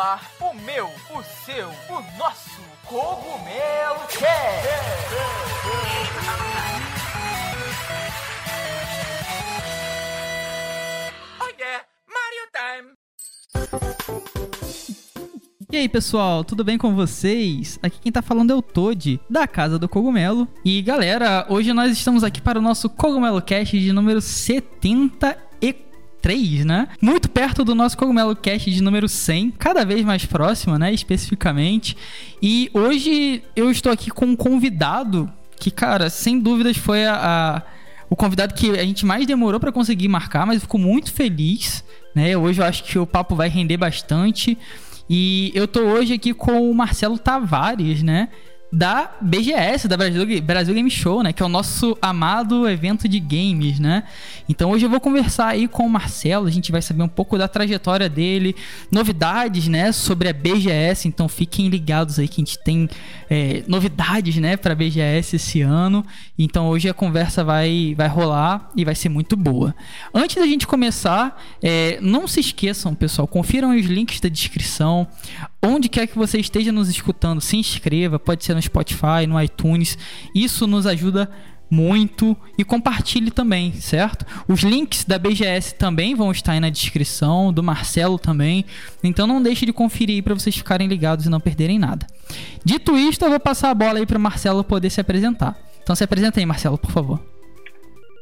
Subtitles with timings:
[0.00, 4.68] ar o meu, o seu, o nosso Cogumelo Cast.
[11.38, 12.94] Oh yeah, Mario Time!
[15.70, 17.78] E aí, pessoal, tudo bem com vocês?
[17.82, 20.48] Aqui quem tá falando é o Toad, da Casa do Cogumelo.
[20.64, 24.22] E galera, hoje nós estamos aqui para o nosso Cogumelo Cast de número
[26.20, 26.88] 73, né?
[27.00, 30.92] Muito perto do nosso Cogumelo Cast de número 100, cada vez mais próximo, né?
[30.92, 31.96] Especificamente.
[32.40, 37.62] E hoje eu estou aqui com um convidado que, cara, sem dúvidas foi a, a
[38.08, 41.84] o convidado que a gente mais demorou para conseguir marcar, mas eu fico muito feliz,
[42.12, 42.36] né?
[42.36, 44.58] Hoje eu acho que o papo vai render bastante.
[45.08, 48.28] E eu tô hoje aqui com o Marcelo Tavares, né?
[48.72, 51.32] Da BGS, da Brasil, Brasil Game Show, né?
[51.32, 54.04] Que é o nosso amado evento de games, né?
[54.48, 57.36] Então hoje eu vou conversar aí com o Marcelo, a gente vai saber um pouco
[57.36, 58.54] da trajetória dele,
[58.90, 59.90] novidades, né?
[59.90, 62.88] Sobre a BGS, então fiquem ligados aí que a gente tem
[63.28, 64.56] é, novidades, né?
[64.56, 66.06] Pra BGS esse ano.
[66.38, 69.74] Então hoje a conversa vai, vai rolar e vai ser muito boa.
[70.14, 75.08] Antes da gente começar, é, não se esqueçam, pessoal, confiram os links da descrição.
[75.62, 79.98] Onde quer que você esteja nos escutando, se inscreva, pode ser no Spotify, no iTunes.
[80.34, 81.30] Isso nos ajuda
[81.70, 84.26] muito e compartilhe também, certo?
[84.48, 88.64] Os links da BGS também vão estar aí na descrição, do Marcelo também.
[89.04, 92.06] Então não deixe de conferir para vocês ficarem ligados e não perderem nada.
[92.64, 95.56] Dito isto, eu vou passar a bola aí para Marcelo poder se apresentar.
[95.82, 97.20] Então se apresenta aí, Marcelo, por favor.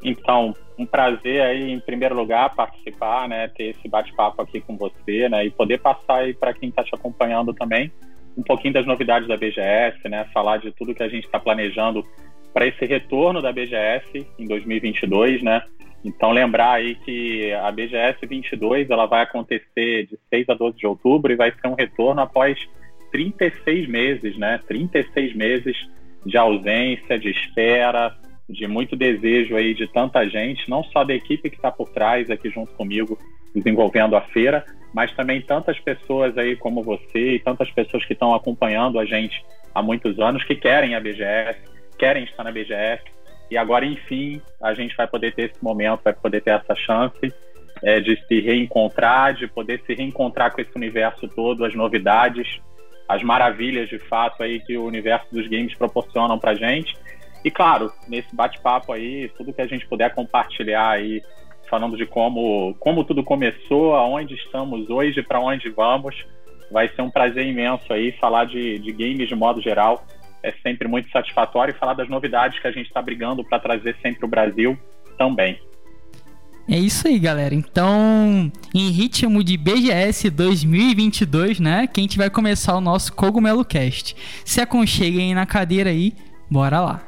[0.05, 5.29] Então, um prazer aí, em primeiro lugar, participar, né, ter esse bate-papo aqui com você,
[5.29, 7.91] né, e poder passar aí para quem está te acompanhando também
[8.37, 12.07] um pouquinho das novidades da BGS, né, falar de tudo que a gente está planejando
[12.55, 15.63] para esse retorno da BGS em 2022, né.
[16.05, 20.87] Então, lembrar aí que a BGS 22 ela vai acontecer de 6 a 12 de
[20.87, 22.57] outubro e vai ser um retorno após
[23.11, 25.77] 36 meses, né, 36 meses
[26.25, 28.17] de ausência, de espera,
[28.49, 32.31] de muito desejo aí de tanta gente, não só da equipe que está por trás
[32.31, 33.19] aqui junto comigo,
[33.55, 34.65] desenvolvendo a feira,
[34.95, 39.45] mas também tantas pessoas aí como você e tantas pessoas que estão acompanhando a gente
[39.75, 41.59] há muitos anos, que querem a BGS,
[41.99, 43.03] querem estar na BGS,
[43.51, 47.33] e agora, enfim, a gente vai poder ter esse momento, vai poder ter essa chance
[47.83, 52.61] é, de se reencontrar, de poder se reencontrar com esse universo todo, as novidades,
[53.09, 56.95] as maravilhas de fato aí que o universo dos games proporcionam para gente
[57.45, 61.23] e claro, nesse bate-papo aí, tudo que a gente puder compartilhar aí,
[61.69, 66.15] falando de como, como tudo começou, aonde estamos hoje, para onde vamos,
[66.71, 70.05] vai ser um prazer imenso aí falar de, de games de modo geral.
[70.43, 73.97] É sempre muito satisfatório e falar das novidades que a gente está brigando para trazer
[74.03, 74.79] sempre o Brasil
[75.17, 75.59] também.
[76.71, 77.55] É isso aí, galera.
[77.55, 81.87] Então, em ritmo de BGS 2022, né?
[81.87, 84.15] Que a gente vai começar o nosso Cogumelo Cast.
[84.45, 86.13] Se aconcheguem na cadeira aí,
[86.51, 87.08] bora lá.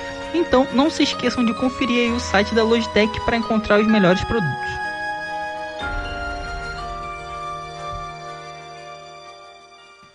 [0.33, 4.81] Então, não se esqueçam de conferir o site da Logitech para encontrar os melhores produtos.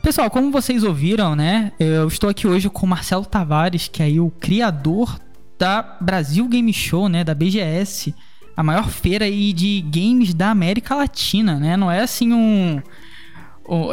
[0.03, 1.73] Pessoal, como vocês ouviram, né?
[1.81, 5.19] Eu estou aqui hoje com o Marcelo Tavares, que é o criador
[5.59, 8.15] da Brasil Game Show, né, da BGS,
[8.57, 11.77] a maior feira de games da América Latina, né?
[11.77, 12.81] Não é assim um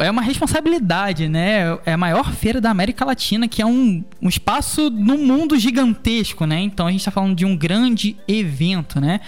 [0.00, 1.78] é uma responsabilidade, né?
[1.84, 6.46] É a maior feira da América Latina, que é um, um espaço no mundo gigantesco,
[6.46, 6.60] né?
[6.60, 9.20] Então a gente está falando de um grande evento, né?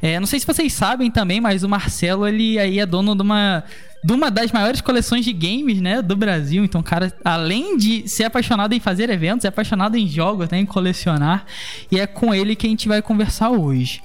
[0.00, 3.22] É, não sei se vocês sabem também, mas o Marcelo, ele aí é dono de
[3.22, 3.64] uma
[4.04, 6.64] de uma das maiores coleções de games, né, do Brasil.
[6.64, 10.66] Então, cara, além de ser apaixonado em fazer eventos, é apaixonado em jogos, né, em
[10.66, 11.46] colecionar.
[11.88, 14.02] E é com ele que a gente vai conversar hoje.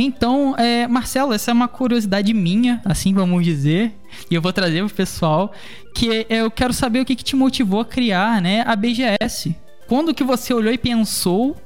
[0.00, 3.92] Então, é, Marcelo, essa é uma curiosidade minha, assim vamos dizer,
[4.30, 5.52] e eu vou trazer pro pessoal,
[5.92, 9.56] que é, eu quero saber o que, que te motivou a criar, né, a BGS.
[9.88, 11.56] Quando que você olhou e pensou,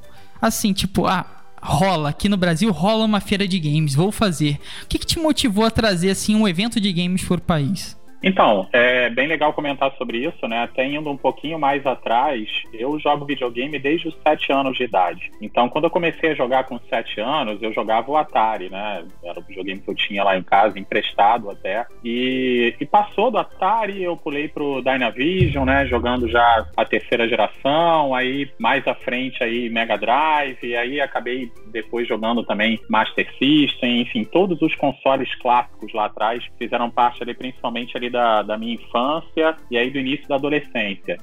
[0.40, 1.26] assim, tipo, ah,
[1.60, 4.58] rola, aqui no Brasil rola uma feira de games, vou fazer.
[4.84, 7.96] O que, que te motivou a trazer, assim, um evento de games para o país?
[8.22, 10.62] Então, é bem legal comentar sobre isso, né?
[10.62, 15.30] Até indo um pouquinho mais atrás, eu jogo videogame desde os 7 anos de idade.
[15.40, 19.04] Então, quando eu comecei a jogar com 7 anos, eu jogava o Atari, né?
[19.24, 21.84] Era o videogame que eu tinha lá em casa, emprestado até.
[22.04, 25.86] E, e passou do Atari, eu pulei pro Dynavision, né?
[25.86, 31.50] Jogando já a terceira geração, aí mais à frente aí Mega Drive, e aí acabei
[31.72, 37.34] depois jogando também Master System, enfim, todos os consoles clássicos lá atrás fizeram parte ali,
[37.34, 41.18] principalmente ali da, da minha infância e aí do início da adolescência.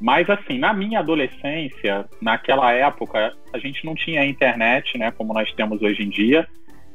[0.00, 5.52] Mas assim, na minha adolescência, naquela época, a gente não tinha internet, né, como nós
[5.52, 6.46] temos hoje em dia,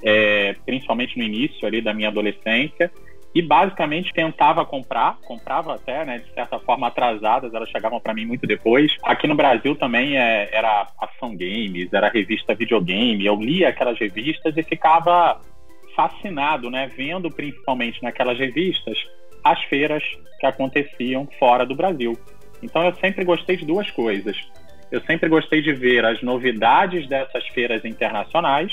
[0.02, 2.90] é, principalmente no início ali da minha adolescência,
[3.36, 8.26] e basicamente tentava comprar, comprava até, né, de certa forma atrasadas, elas chegavam para mim
[8.26, 8.96] muito depois.
[9.04, 14.56] Aqui no Brasil também é, era Ação Games, era revista Videogame, eu lia aquelas revistas
[14.56, 15.42] e ficava
[15.96, 18.98] fascinado, né, vendo principalmente naquelas revistas
[19.44, 20.04] as feiras
[20.40, 22.18] que aconteciam fora do Brasil.
[22.62, 24.38] Então eu sempre gostei de duas coisas.
[24.92, 28.72] Eu sempre gostei de ver as novidades dessas feiras internacionais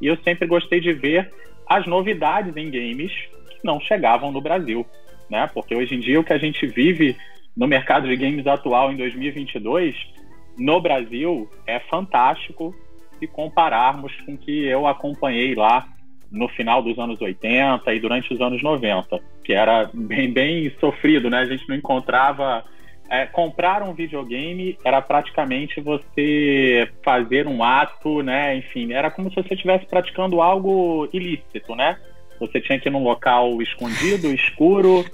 [0.00, 1.30] e eu sempre gostei de ver
[1.66, 3.12] as novidades em games
[3.50, 4.86] que não chegavam no Brasil,
[5.28, 5.50] né?
[5.52, 7.16] Porque hoje em dia o que a gente vive
[7.56, 9.96] no mercado de games atual em 2022
[10.58, 12.74] no Brasil é fantástico
[13.18, 15.88] se compararmos com o que eu acompanhei lá
[16.36, 21.30] no final dos anos 80 e durante os anos 90, que era bem, bem sofrido,
[21.30, 21.38] né?
[21.38, 22.64] A gente não encontrava.
[23.08, 28.56] É, comprar um videogame era praticamente você fazer um ato, né?
[28.56, 31.96] Enfim, era como se você estivesse praticando algo ilícito, né?
[32.40, 35.04] Você tinha que ir num local escondido, escuro,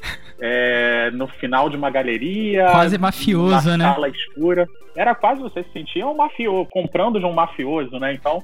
[0.40, 2.68] é, no final de uma galeria.
[2.70, 3.84] Quase mafioso, né?
[3.84, 4.66] sala escura.
[4.96, 8.12] Era quase você se sentia um mafioso, comprando de um mafioso, né?
[8.14, 8.42] Então,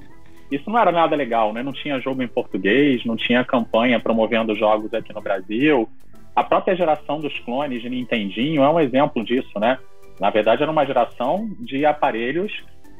[0.51, 1.61] isso não era nada legal, né?
[1.61, 5.87] Não tinha jogo em português, não tinha campanha promovendo jogos aqui no Brasil.
[6.35, 9.77] A própria geração dos clones de Nintendinho é um exemplo disso, né?
[10.19, 12.51] Na verdade, era uma geração de aparelhos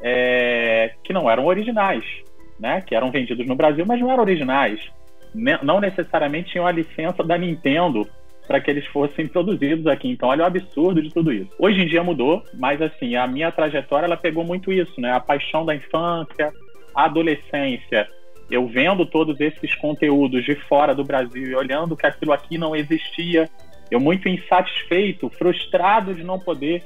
[0.02, 2.04] é, que não eram originais,
[2.60, 2.82] né?
[2.82, 4.80] Que eram vendidos no Brasil, mas não eram originais.
[5.34, 8.08] Não necessariamente tinham a licença da Nintendo
[8.48, 10.10] para que eles fossem produzidos aqui.
[10.10, 11.52] Então, olha o absurdo de tudo isso.
[11.60, 15.14] Hoje em dia mudou, mas assim, a minha trajetória ela pegou muito isso, né?
[15.14, 16.52] A paixão da infância,
[16.96, 18.08] adolescência,
[18.50, 22.76] eu vendo todos esses conteúdos de fora do Brasil e olhando que aquilo aqui não
[22.76, 23.50] existia,
[23.92, 26.84] eu muito insatisfeito, frustrado de não poder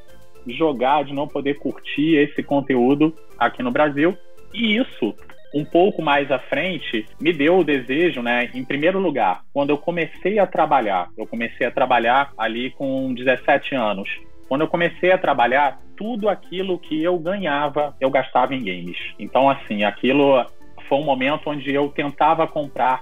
[0.47, 4.17] jogar, de não poder curtir esse conteúdo aqui no Brasil.
[4.53, 5.15] E isso,
[5.53, 8.49] um pouco mais à frente, me deu o desejo, né?
[8.53, 13.75] Em primeiro lugar, quando eu comecei a trabalhar, eu comecei a trabalhar ali com 17
[13.75, 14.09] anos.
[14.47, 18.97] Quando eu comecei a trabalhar, tudo aquilo que eu ganhava, eu gastava em games.
[19.17, 20.45] Então, assim, aquilo
[20.89, 22.99] foi um momento onde eu tentava comprar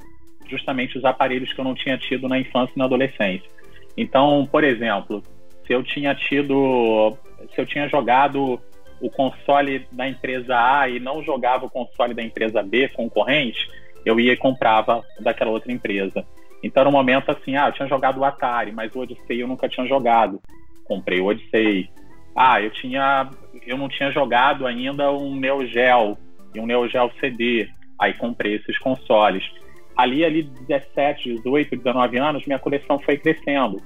[0.48, 3.50] justamente os aparelhos que eu não tinha tido na infância e na adolescência.
[3.98, 5.24] Então, por exemplo,
[5.66, 7.18] se eu tinha tido,
[7.56, 8.62] se eu tinha jogado
[9.02, 13.68] o console da empresa A e não jogava o console da empresa B concorrente,
[14.06, 16.24] eu ia e comprava daquela outra empresa.
[16.62, 19.48] Então, era um momento assim, ah, eu tinha jogado o Atari, mas o Odyssey eu
[19.48, 20.40] nunca tinha jogado.
[20.84, 21.90] Comprei o Odyssey.
[22.36, 23.30] Ah, eu tinha,
[23.66, 26.18] eu não tinha jogado ainda um Neo Geo
[26.54, 27.70] e um Neo Geo CD.
[28.00, 29.44] Aí comprei esses consoles.
[29.96, 33.82] Ali, ali 17, 18, 19 anos, minha coleção foi crescendo.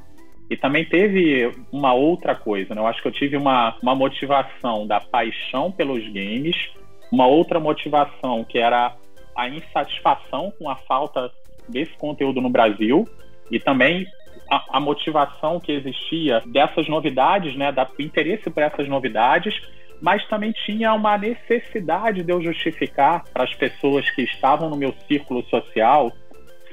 [0.50, 2.82] E também teve uma outra coisa, né?
[2.82, 6.56] Eu acho que eu tive uma, uma motivação da paixão pelos games,
[7.12, 8.96] uma outra motivação que era
[9.36, 11.32] a insatisfação com a falta
[11.68, 13.08] desse conteúdo no Brasil
[13.50, 14.06] e também
[14.50, 19.62] a, a, motivação que existia dessas novidades, né, da, interesse por essas novidades,
[20.02, 24.94] mas também tinha uma necessidade de eu justificar para as pessoas que estavam no meu
[25.08, 26.12] círculo social,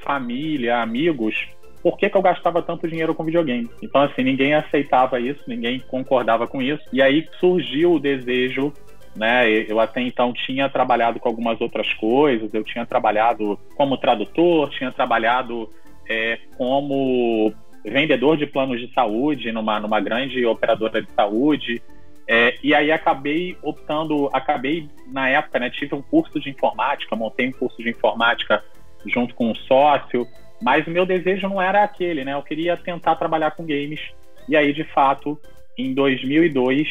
[0.03, 1.47] família, amigos,
[1.81, 3.69] por que, que eu gastava tanto dinheiro com videogame.
[3.81, 6.83] Então, assim, ninguém aceitava isso, ninguém concordava com isso.
[6.93, 8.71] E aí surgiu o desejo
[9.15, 9.47] né?
[9.67, 14.91] Eu até então tinha trabalhado com algumas outras coisas, eu tinha trabalhado como tradutor, tinha
[14.91, 15.69] trabalhado
[16.09, 17.53] é, como
[17.83, 21.81] vendedor de planos de saúde numa, numa grande operadora de saúde.
[22.27, 27.49] É, e aí acabei optando, acabei na época, né, tive um curso de informática, montei
[27.49, 28.63] um curso de informática
[29.05, 30.25] junto com um sócio,
[30.61, 32.33] mas o meu desejo não era aquele, né?
[32.33, 33.99] Eu queria tentar trabalhar com games.
[34.47, 35.37] E aí, de fato,
[35.77, 36.87] em 2002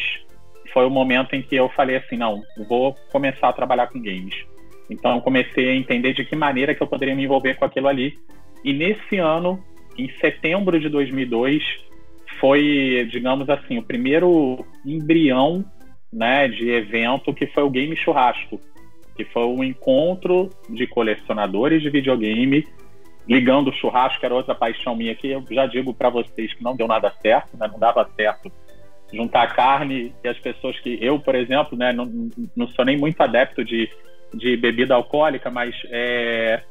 [0.71, 4.35] foi o momento em que eu falei assim, não, vou começar a trabalhar com games.
[4.89, 8.17] Então, comecei a entender de que maneira que eu poderia me envolver com aquilo ali.
[8.63, 9.63] E nesse ano
[9.97, 11.63] em setembro de 2002
[12.39, 15.63] foi, digamos assim, o primeiro embrião
[16.11, 18.59] né, de evento que foi o Game Churrasco,
[19.15, 22.65] que foi um encontro de colecionadores de videogame
[23.27, 26.75] ligando o churrasco, era outra paixão minha que eu já digo para vocês que não
[26.75, 27.69] deu nada certo, né?
[27.71, 28.51] não dava certo
[29.13, 33.21] juntar carne e as pessoas que eu, por exemplo, né, não, não sou nem muito
[33.21, 33.89] adepto de,
[34.33, 36.63] de bebida alcoólica, mas é,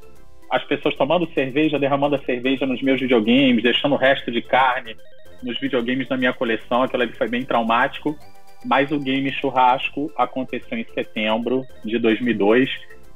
[0.52, 4.94] as pessoas tomando cerveja, derramando a cerveja nos meus videogames, deixando o resto de carne
[5.42, 8.14] nos videogames da minha coleção, aquilo ali foi bem traumático.
[8.62, 12.68] Mas o game churrasco aconteceu em setembro de 2002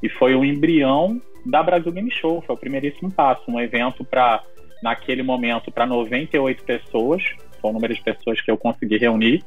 [0.03, 4.43] e foi o embrião da Brasil Game Show, foi o primeiríssimo passo, um evento para
[4.83, 7.23] naquele momento para 98 pessoas,
[7.61, 9.45] foi o número de pessoas que eu consegui reunir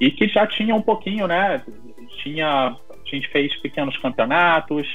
[0.00, 1.62] e que já tinha um pouquinho, né?
[2.22, 2.74] Tinha
[3.12, 4.86] a gente fez pequenos campeonatos,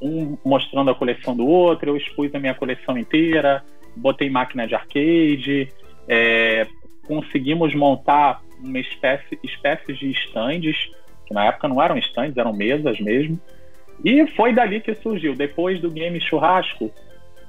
[0.00, 3.64] um mostrando a coleção do outro, eu expus a minha coleção inteira,
[3.96, 5.68] botei máquina de arcade,
[6.08, 6.66] é,
[7.06, 10.90] conseguimos montar uma espécie, espécie de estandes,
[11.26, 13.38] que na época não eram estandes, eram mesas mesmo,
[14.04, 15.34] e foi dali que surgiu.
[15.34, 16.92] Depois do Game Churrasco,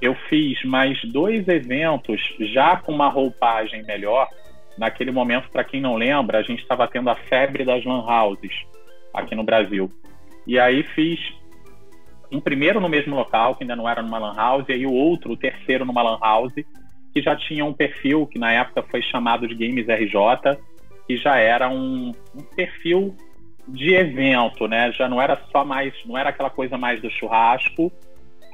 [0.00, 4.28] eu fiz mais dois eventos já com uma roupagem melhor.
[4.76, 8.52] Naquele momento, para quem não lembra, a gente estava tendo a febre das lan houses
[9.12, 9.90] aqui no Brasil.
[10.46, 11.20] E aí fiz
[12.32, 14.92] um primeiro no mesmo local, que ainda não era numa lan house, e aí o
[14.92, 16.54] outro, o terceiro numa lan house,
[17.12, 20.58] que já tinha um perfil que na época foi chamado de Games RJ,
[21.06, 23.16] que já era um, um perfil
[23.66, 24.92] de evento, né?
[24.92, 27.90] Já não era só mais, não era aquela coisa mais do churrasco.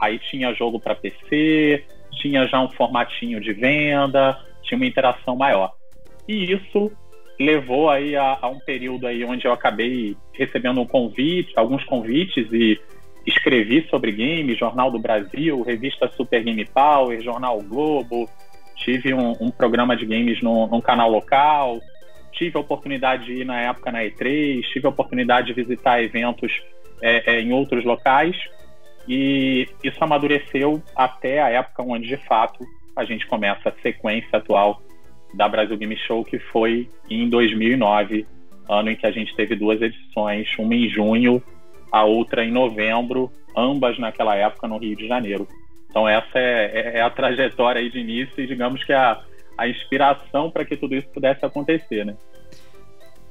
[0.00, 5.72] Aí tinha jogo para PC, tinha já um formatinho de venda, tinha uma interação maior.
[6.28, 6.90] E isso
[7.38, 12.46] levou aí a, a um período aí onde eu acabei recebendo um convite, alguns convites
[12.52, 12.80] e
[13.26, 18.28] escrevi sobre games, Jornal do Brasil, revista Super Game Power, Jornal Globo,
[18.76, 21.80] tive um, um programa de games no, num canal local,
[22.32, 26.52] tive a oportunidade de ir na época na E3, tive a oportunidade de visitar eventos
[27.02, 28.36] é, é, em outros locais.
[29.08, 32.64] E isso amadureceu até a época onde de fato
[32.94, 34.82] a gente começa a sequência atual
[35.34, 38.26] da Brasil Game Show, que foi em 2009,
[38.68, 41.42] ano em que a gente teve duas edições, uma em junho,
[41.90, 45.46] a outra em novembro, ambas naquela época no Rio de Janeiro.
[45.88, 49.20] Então essa é, é, é a trajetória aí de início e digamos que a,
[49.56, 52.16] a inspiração para que tudo isso pudesse acontecer, né?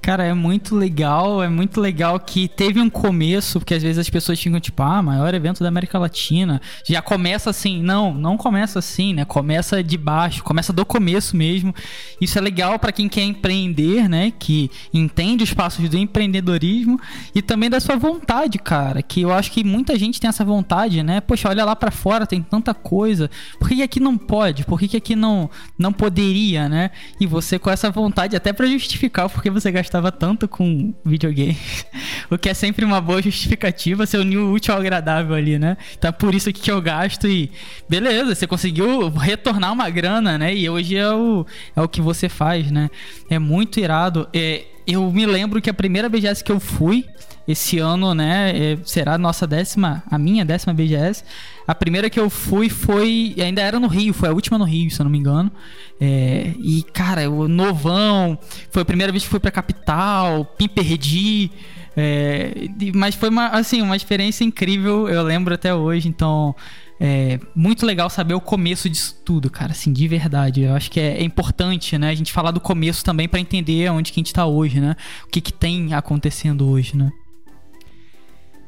[0.05, 4.07] Cara, é muito legal, é muito legal que teve um começo, porque às vezes as
[4.07, 6.61] pessoas ficam tipo, ah, maior evento da América Latina.
[6.87, 7.81] Já começa assim.
[7.81, 9.25] Não, não começa assim, né?
[9.25, 11.73] Começa de baixo, começa do começo mesmo.
[12.21, 14.31] Isso é legal para quem quer empreender, né?
[14.37, 16.99] Que entende os passos do empreendedorismo
[17.33, 19.01] e também da sua vontade, cara.
[19.01, 21.19] Que eu acho que muita gente tem essa vontade, né?
[21.19, 23.27] Poxa, olha lá para fora, tem tanta coisa.
[23.57, 24.65] Por que, aqui não pode?
[24.65, 26.91] Por que, aqui não, não poderia, né?
[27.19, 31.57] E você com essa vontade, até para justificar porque você gasta gastava tanto com videogame.
[32.29, 35.77] o que é sempre uma boa justificativa, você uniu o útil ao agradável ali, né?
[35.97, 37.51] Então é por isso que eu gasto e
[37.87, 40.53] beleza, você conseguiu retornar uma grana, né?
[40.53, 42.89] E hoje é o, é o que você faz, né?
[43.29, 44.27] É muito irado.
[44.33, 47.05] É, eu me lembro que a primeira BGS que eu fui,
[47.47, 51.23] esse ano, né, é, será a nossa décima, a minha décima BGS.
[51.67, 54.89] A primeira que eu fui foi, ainda era no Rio, foi a última no Rio,
[54.91, 55.51] se eu não me engano.
[55.99, 58.37] É, e, cara, o novão,
[58.69, 61.49] foi a primeira vez que fui pra capital, me perdi.
[61.97, 66.53] É, mas foi uma, assim, uma experiência incrível, eu lembro até hoje, então
[66.99, 70.61] é muito legal saber o começo disso tudo, cara, assim, de verdade.
[70.61, 73.89] Eu acho que é, é importante, né, a gente falar do começo também para entender
[73.91, 74.95] onde que a gente tá hoje, né?
[75.25, 77.11] O que que tem acontecendo hoje, né?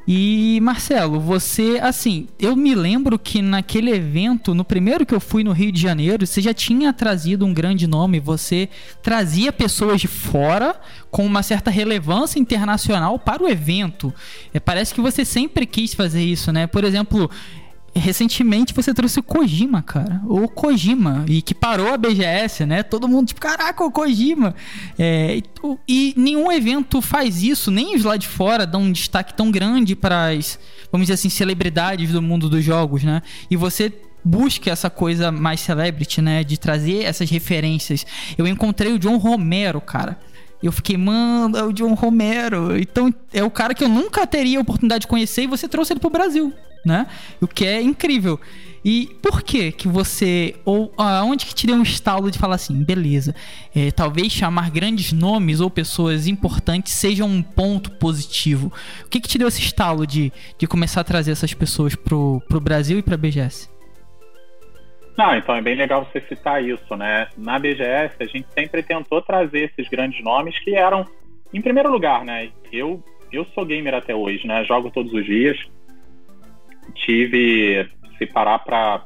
[0.07, 5.43] E Marcelo, você, assim, eu me lembro que naquele evento, no primeiro que eu fui
[5.43, 8.69] no Rio de Janeiro, você já tinha trazido um grande nome, você
[9.03, 10.79] trazia pessoas de fora
[11.11, 14.13] com uma certa relevância internacional para o evento.
[14.53, 16.67] É, parece que você sempre quis fazer isso, né?
[16.67, 17.29] Por exemplo,
[17.97, 20.21] recentemente você trouxe o Kojima, cara.
[20.25, 21.25] O Kojima.
[21.27, 22.83] E que parou a BGS, né?
[22.83, 24.55] Todo mundo, tipo, caraca, o Kojima.
[24.97, 25.43] É, e,
[25.87, 29.95] e, nenhum evento faz isso, nem os lá de fora dão um destaque tão grande
[29.95, 30.59] para as,
[30.91, 33.21] vamos dizer assim, celebridades do mundo dos jogos, né?
[33.49, 36.43] E você busca essa coisa mais celebrity, né?
[36.43, 38.05] De trazer essas referências.
[38.37, 40.19] Eu encontrei o John Romero, cara.
[40.61, 42.77] Eu fiquei, mano, é o John Romero.
[42.77, 45.93] Então, é o cara que eu nunca teria a oportunidade de conhecer e você trouxe
[45.93, 46.53] ele pro Brasil
[46.87, 47.05] né?
[47.41, 48.39] O que é incrível.
[48.83, 52.81] E por que que você ou aonde que te deu um estalo de falar assim,
[52.81, 53.35] beleza?
[53.75, 58.71] É, talvez chamar grandes nomes ou pessoas importantes seja um ponto positivo.
[59.05, 62.41] O que que te deu esse estalo de, de começar a trazer essas pessoas pro,
[62.47, 63.76] pro Brasil e para a BGS?
[65.17, 67.27] Não, então é bem legal você citar isso, né?
[67.36, 71.05] Na BGS a gente sempre tentou trazer esses grandes nomes que eram,
[71.53, 72.51] em primeiro lugar, né?
[72.71, 74.63] Eu eu sou gamer até hoje, né?
[74.63, 75.57] Jogo todos os dias
[76.93, 79.05] tive, se parar para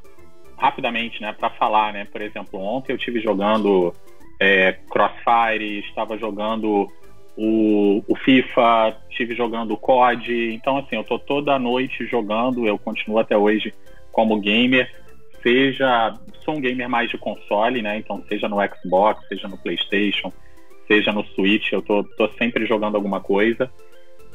[0.58, 2.06] rapidamente, né, para falar, né?
[2.06, 3.94] Por exemplo, ontem eu tive jogando
[4.40, 6.88] é, Crossfire, estava jogando
[7.36, 10.54] o, o, FIFA, estive jogando o COD.
[10.54, 13.74] Então, assim, eu tô toda noite jogando, eu continuo até hoje
[14.12, 14.92] como gamer.
[15.42, 17.98] Seja, sou um gamer mais de console, né?
[17.98, 20.32] Então, seja no Xbox, seja no PlayStation,
[20.88, 23.72] seja no Switch, eu tô, tô sempre jogando alguma coisa.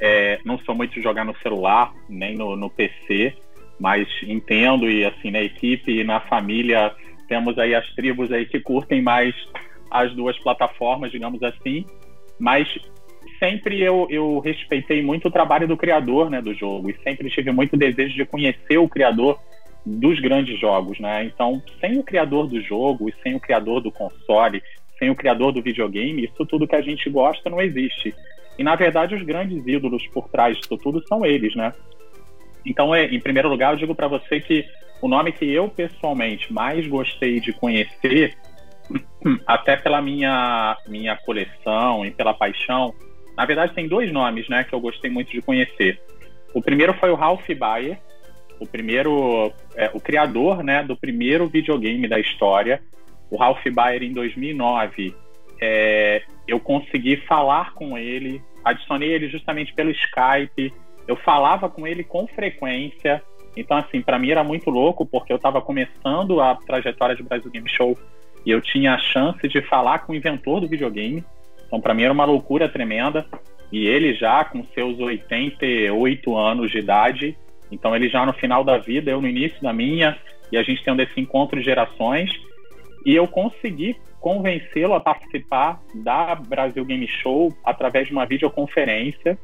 [0.01, 3.35] É, não sou muito de jogar no celular, nem no, no PC
[3.79, 6.95] mas entendo e assim na equipe e na família
[7.29, 9.35] temos aí as tribos aí que curtem mais
[9.91, 11.85] as duas plataformas, digamos assim,
[12.39, 12.69] mas
[13.39, 17.53] sempre eu, eu respeitei muito o trabalho do criador né, do jogo e sempre tive
[17.53, 19.39] muito desejo de conhecer o criador
[19.87, 21.25] dos grandes jogos, né?
[21.25, 24.61] Então, sem o criador do jogo e sem o criador do console,
[24.99, 28.13] sem o criador do videogame, isso tudo que a gente gosta não existe.
[28.59, 31.73] E na verdade, os grandes ídolos por trás disso tudo são eles, né?
[32.65, 34.65] Então, é, em primeiro lugar, eu digo para você que
[35.01, 38.37] o nome que eu pessoalmente mais gostei de conhecer,
[39.47, 42.93] até pela minha, minha coleção e pela paixão,
[43.37, 46.01] na verdade tem dois nomes né, que eu gostei muito de conhecer.
[46.53, 48.01] O primeiro foi o Ralph Baer,
[48.61, 52.81] o primeiro, é, o criador né, do primeiro videogame da história.
[53.31, 55.15] O Ralph Baer, em 2009,
[55.61, 60.73] é, eu consegui falar com ele, adicionei ele justamente pelo Skype,
[61.07, 63.23] eu falava com ele com frequência.
[63.57, 67.51] Então, assim, para mim era muito louco, porque eu estava começando a trajetória de Brasil
[67.51, 67.99] Game Show
[68.45, 71.25] e eu tinha a chance de falar com o inventor do videogame.
[71.67, 73.27] Então, para mim era uma loucura tremenda.
[73.73, 77.37] E ele já com seus 88 anos de idade,
[77.71, 80.17] então ele já no final da vida, eu no início da minha,
[80.51, 82.31] e a gente tendo esse encontro de gerações.
[83.05, 89.39] E eu consegui convencê-lo a participar da Brasil Game Show através de uma videoconferência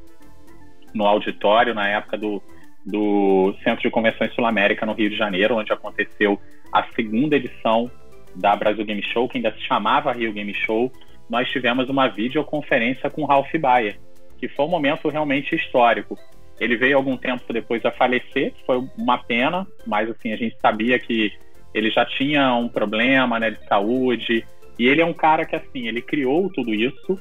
[0.94, 2.42] no auditório na época do,
[2.84, 6.40] do Centro de Convenções Sul-América no Rio de Janeiro, onde aconteceu
[6.72, 7.90] a segunda edição
[8.34, 10.90] da Brasil Game Show, que ainda se chamava Rio Game Show.
[11.28, 13.98] Nós tivemos uma videoconferência com Ralph Baer,
[14.38, 16.18] que foi um momento realmente histórico.
[16.62, 20.56] Ele veio algum tempo depois a falecer, que foi uma pena, mas assim a gente
[20.62, 21.32] sabia que
[21.74, 24.46] ele já tinha um problema né, de saúde
[24.78, 27.18] e ele é um cara que assim ele criou tudo isso,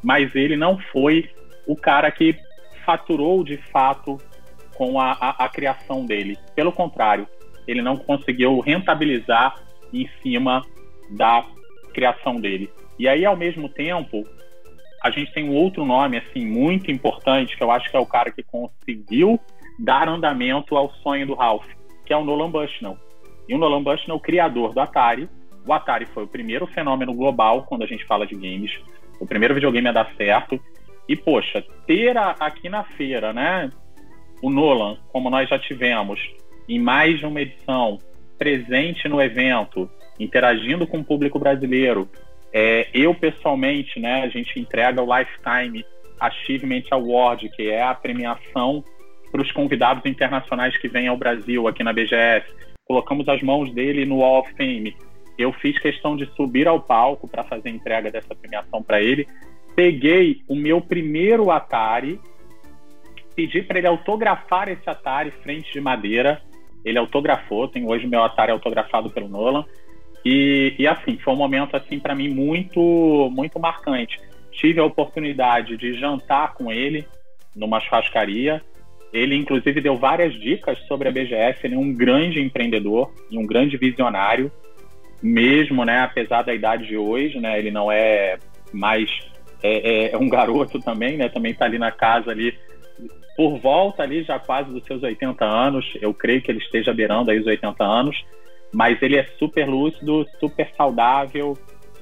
[0.00, 1.28] mas ele não foi
[1.66, 2.36] o cara que
[2.86, 4.16] faturou de fato
[4.76, 6.38] com a, a, a criação dele.
[6.54, 7.26] Pelo contrário,
[7.66, 9.56] ele não conseguiu rentabilizar
[9.92, 10.64] em cima
[11.10, 11.44] da
[11.92, 12.70] criação dele.
[12.96, 14.24] E aí, ao mesmo tempo,
[15.04, 18.06] a gente tem um outro nome assim muito importante que eu acho que é o
[18.06, 19.38] cara que conseguiu
[19.78, 21.66] dar andamento ao sonho do Ralph,
[22.06, 22.96] que é o Nolan Bushnell.
[23.46, 25.28] E o Nolan Bushnell, o criador do Atari.
[25.66, 28.72] O Atari foi o primeiro fenômeno global quando a gente fala de games,
[29.20, 30.58] o primeiro videogame a dar certo.
[31.06, 33.70] E, poxa, ter a, aqui na feira, né,
[34.40, 36.18] o Nolan, como nós já tivemos,
[36.66, 37.98] em mais de uma edição,
[38.38, 39.86] presente no evento,
[40.18, 42.08] interagindo com o público brasileiro.
[42.54, 45.84] É, eu, pessoalmente, né, a gente entrega o Lifetime
[46.20, 48.84] Achievement Award, que é a premiação
[49.32, 52.46] para os convidados internacionais que vêm ao Brasil, aqui na BGS.
[52.84, 54.96] Colocamos as mãos dele no Wall of Fame.
[55.36, 59.26] Eu fiz questão de subir ao palco para fazer a entrega dessa premiação para ele
[59.74, 62.20] peguei o meu primeiro Atari,
[63.34, 66.40] pedi para ele autografar esse Atari frente de madeira.
[66.84, 69.64] Ele autografou, tem hoje meu Atari autografado pelo Nolan.
[70.24, 74.20] E, e assim, foi um momento assim para mim muito muito marcante.
[74.52, 77.06] Tive a oportunidade de jantar com ele
[77.54, 78.62] numa churrascaria.
[79.12, 83.46] Ele inclusive deu várias dicas sobre a BGS, ele é um grande empreendedor e um
[83.46, 84.50] grande visionário,
[85.22, 88.36] mesmo, né, apesar da idade de hoje, né, ele não é
[88.72, 89.08] mais
[89.64, 91.30] é, é, é um garoto também, né?
[91.30, 92.54] Também está ali na casa ali
[93.34, 95.90] por volta ali já quase dos seus 80 anos.
[96.02, 98.22] Eu creio que ele esteja beirando aí os 80 anos,
[98.74, 101.56] mas ele é super lúcido, super saudável,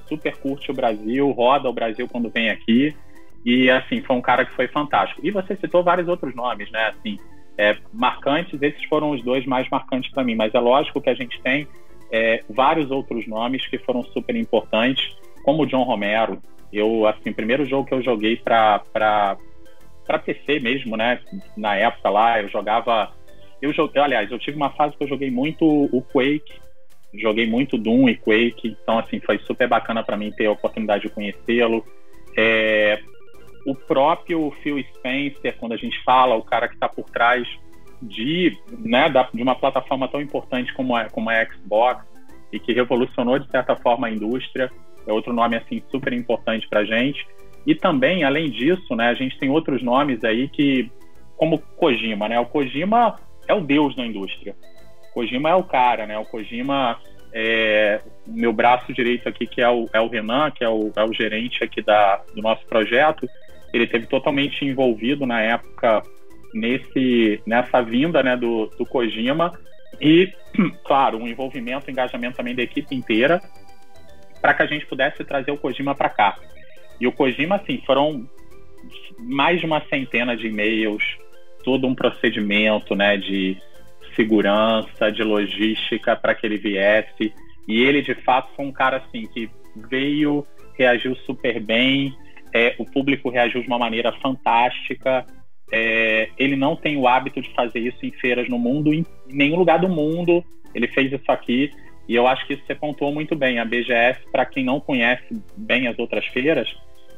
[0.07, 2.93] super curte o Brasil, roda o Brasil quando vem aqui.
[3.45, 5.21] E assim, foi um cara que foi fantástico.
[5.23, 6.87] E você citou vários outros nomes, né?
[6.87, 7.17] Assim,
[7.57, 11.13] é, marcantes, esses foram os dois mais marcantes para mim, mas é lógico que a
[11.13, 11.67] gente tem
[12.11, 16.41] é, vários outros nomes que foram super importantes, como o John Romero,
[16.73, 18.81] eu, assim, o primeiro jogo que eu joguei para
[20.25, 21.19] PC mesmo, né?
[21.55, 23.11] Na época lá, eu jogava.
[23.63, 26.59] Eu joguei, aliás, eu tive uma fase que eu joguei muito o Quake,
[27.13, 31.03] joguei muito Doom e Quake, então assim foi super bacana para mim ter a oportunidade
[31.03, 31.81] de conhecê-lo.
[32.37, 32.99] É,
[33.65, 37.47] o próprio Phil Spencer, quando a gente fala, o cara que está por trás
[38.01, 42.05] de, né, da, de uma plataforma tão importante como a, como a Xbox
[42.51, 44.69] e que revolucionou de certa forma a indústria
[45.07, 47.25] é outro nome assim super importante para gente.
[47.65, 50.91] E também, além disso, né, a gente tem outros nomes aí que,
[51.37, 52.37] como Kojima, né?
[52.37, 53.15] O Kojima
[53.47, 54.55] é o deus da indústria.
[55.13, 56.17] Kojima é o cara, né?
[56.17, 56.99] O Kojima
[57.33, 60.91] é, o meu braço direito aqui, que é o, é o Renan, que é o,
[60.95, 63.27] é o gerente aqui da, do nosso projeto,
[63.73, 66.03] ele teve totalmente envolvido na época
[66.53, 69.51] nesse, nessa vinda né, do, do Kojima
[69.99, 70.31] e,
[70.85, 73.41] claro, um envolvimento, um engajamento também da equipe inteira
[74.39, 76.37] para que a gente pudesse trazer o Kojima para cá.
[76.99, 78.27] E o Kojima, assim, foram
[79.17, 81.17] mais de uma centena de e-mails,
[81.63, 83.57] todo um procedimento, né, de
[84.15, 87.33] segurança, de logística para que ele viesse.
[87.67, 89.49] E ele, de fato, foi um cara assim que
[89.89, 90.45] veio,
[90.77, 92.15] reagiu super bem,
[92.53, 95.25] é, o público reagiu de uma maneira fantástica.
[95.71, 99.55] É, ele não tem o hábito de fazer isso em feiras no mundo, em nenhum
[99.55, 100.43] lugar do mundo.
[100.75, 101.71] Ele fez isso aqui
[102.07, 103.57] e eu acho que isso você pontuou muito bem.
[103.57, 105.25] A BGS, para quem não conhece
[105.57, 106.69] bem as outras feiras,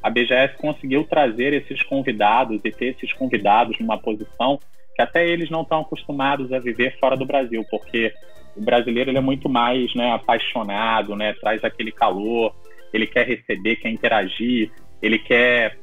[0.05, 4.59] a BGS conseguiu trazer esses convidados e ter esses convidados numa posição
[4.95, 8.13] que até eles não estão acostumados a viver fora do Brasil, porque
[8.55, 12.55] o brasileiro ele é muito mais né, apaixonado, né, traz aquele calor,
[12.93, 15.75] ele quer receber, quer interagir, ele quer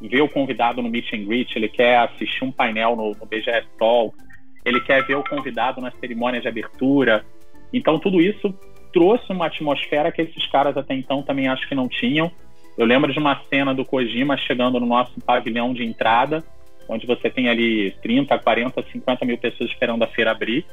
[0.00, 3.66] ver o convidado no meet and greet, ele quer assistir um painel no, no BGS
[3.76, 4.16] Talk,
[4.64, 7.24] ele quer ver o convidado na cerimônia de abertura.
[7.72, 8.54] Então tudo isso
[8.92, 12.30] trouxe uma atmosfera que esses caras até então também acho que não tinham.
[12.78, 16.44] Eu lembro de uma cena do Kojima chegando no nosso pavilhão de entrada,
[16.88, 20.64] onde você tem ali 30, 40, 50 mil pessoas esperando a feira abrir,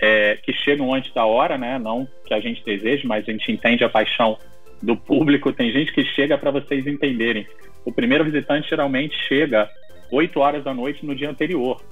[0.00, 1.78] é, que chegam antes da hora, né?
[1.78, 4.38] Não que a gente deseje, mas a gente entende a paixão
[4.82, 5.52] do público.
[5.52, 7.46] Tem gente que chega para vocês entenderem.
[7.84, 9.68] O primeiro visitante geralmente chega
[10.10, 11.82] 8 horas da noite no dia anterior.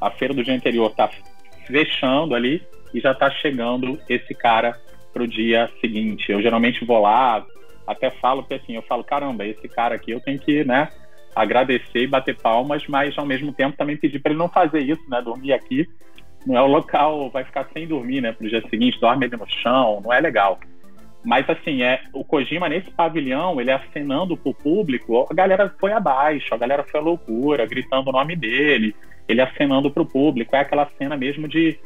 [0.00, 1.10] A feira do dia anterior está
[1.66, 2.62] fechando ali
[2.94, 4.80] e já está chegando esse cara
[5.12, 6.32] para o dia seguinte.
[6.32, 7.46] Eu geralmente vou lá,
[7.86, 10.88] até falo que assim, eu falo, caramba, esse cara aqui eu tenho que, né,
[11.34, 15.02] agradecer e bater palmas, mas ao mesmo tempo também pedir para ele não fazer isso,
[15.08, 15.20] né?
[15.22, 15.88] Dormir aqui
[16.46, 18.32] não é o local, vai ficar sem dormir, né?
[18.32, 20.58] Pro dia seguinte, dorme ele no chão, não é legal.
[21.24, 26.52] Mas assim, é o Kojima nesse pavilhão, ele acenando pro público, a galera foi abaixo,
[26.52, 28.94] a galera foi à loucura, gritando o nome dele,
[29.28, 31.78] ele acenando pro público, é aquela cena mesmo de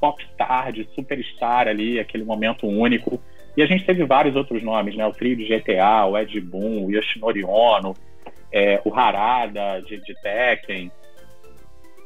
[0.00, 3.20] popstar, de superstar ali, aquele momento único.
[3.58, 5.04] E a gente teve vários outros nomes, né?
[5.04, 7.92] O trio de GTA, o Ed Boon, o Yoshinori Ono,
[8.52, 10.92] é, o Harada de, de Tekken,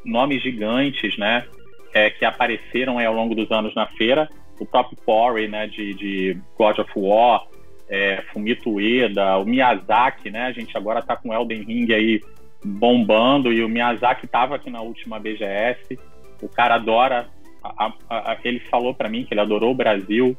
[0.02, 1.44] nomes gigantes, né,
[1.92, 5.92] é, que apareceram é, ao longo dos anos na feira, o próprio Corey, né, de,
[5.92, 7.46] de God of War,
[7.86, 12.22] é, Fumito Ueda, o Miyazaki, né, a gente agora está com Elden Ring aí
[12.64, 15.98] bombando e o Miyazaki estava aqui na última BGS,
[16.40, 17.28] o cara adora,
[17.62, 20.34] a, a, a, ele falou para mim que ele adorou o Brasil,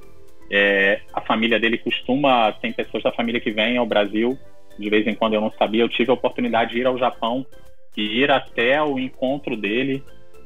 [0.52, 4.38] é, a família dele costuma, tem pessoas da família que vêm ao Brasil
[4.78, 7.46] de vez em quando eu não sabia, eu tive a oportunidade de ir ao Japão
[7.96, 10.04] e ir até o encontro dele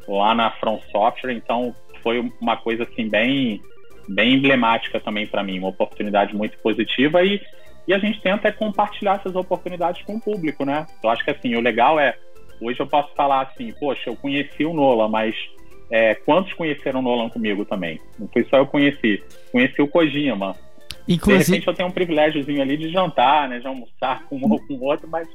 [0.07, 3.61] lá na From Software, então foi uma coisa assim bem
[4.07, 7.41] bem emblemática também para mim, uma oportunidade muito positiva e,
[7.85, 10.87] e a gente tenta é compartilhar essas oportunidades com o público, né?
[11.03, 12.15] Eu acho que assim, o legal é,
[12.61, 15.35] hoje eu posso falar assim, poxa, eu conheci o Nolan, mas
[15.89, 17.99] é, quantos conheceram o Nolan comigo também?
[18.19, 20.55] Não foi só eu conheci, conheci o Kojima,
[21.07, 21.43] Inclusive...
[21.43, 23.59] De repente eu tenho um privilégiozinho ali de jantar, né?
[23.59, 25.27] De almoçar com um ou com o outro, mas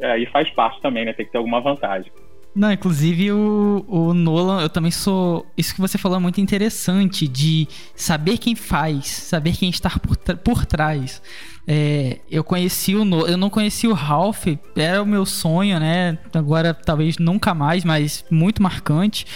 [0.00, 1.12] aí é, faz parte também, né?
[1.12, 2.10] Tem que ter alguma vantagem.
[2.54, 5.44] Não, inclusive o, o Nolan, eu também sou.
[5.56, 7.66] Isso que você falou é muito interessante, de
[7.96, 11.20] saber quem faz, saber quem está por, por trás.
[11.66, 13.26] É, eu conheci o no...
[13.26, 14.46] eu não conheci o Ralph,
[14.76, 16.18] era o meu sonho, né?
[16.34, 19.26] Agora talvez nunca mais, mas muito marcante.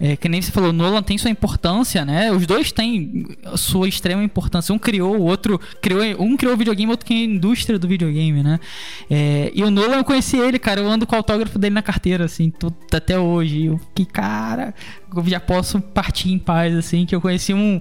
[0.00, 2.30] É, que nem você falou, Nolan tem sua importância, né?
[2.30, 4.72] Os dois têm sua extrema importância.
[4.72, 8.42] Um criou, o outro criou, um criou o videogame, outro criou a indústria do videogame,
[8.42, 8.60] né?
[9.10, 10.80] É, e o Nolan eu conheci ele, cara.
[10.80, 13.64] Eu ando com o autógrafo dele na carteira, assim, tô, até hoje.
[13.64, 14.72] Eu, que cara,
[15.16, 17.80] eu já posso partir em paz, assim, que eu conheci um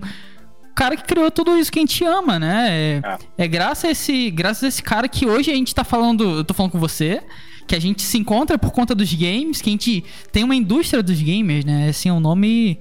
[0.78, 2.70] cara que criou tudo isso que a gente ama, né?
[2.70, 3.46] É, é.
[3.46, 6.38] é graças, a esse, graças a esse cara que hoje a gente tá falando.
[6.38, 7.24] Eu tô falando com você.
[7.66, 11.04] Que a gente se encontra por conta dos games, que a gente tem uma indústria
[11.04, 11.90] dos gamers, né?
[11.90, 12.80] Assim, é um nome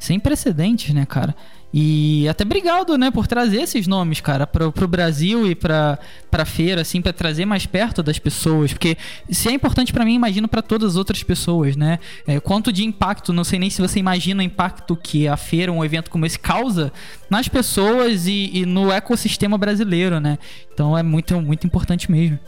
[0.00, 1.36] sem precedentes, né, cara?
[1.76, 5.98] E até obrigado, né, por trazer esses nomes, cara, pro, pro Brasil e pra,
[6.30, 8.72] pra feira, assim, para trazer mais perto das pessoas.
[8.72, 8.96] Porque
[9.28, 11.98] se é importante para mim, imagino para todas as outras pessoas, né?
[12.28, 15.72] É, quanto de impacto, não sei nem se você imagina o impacto que a feira,
[15.72, 16.92] um evento como esse, causa
[17.28, 20.38] nas pessoas e, e no ecossistema brasileiro, né?
[20.72, 22.38] Então é muito, muito importante mesmo.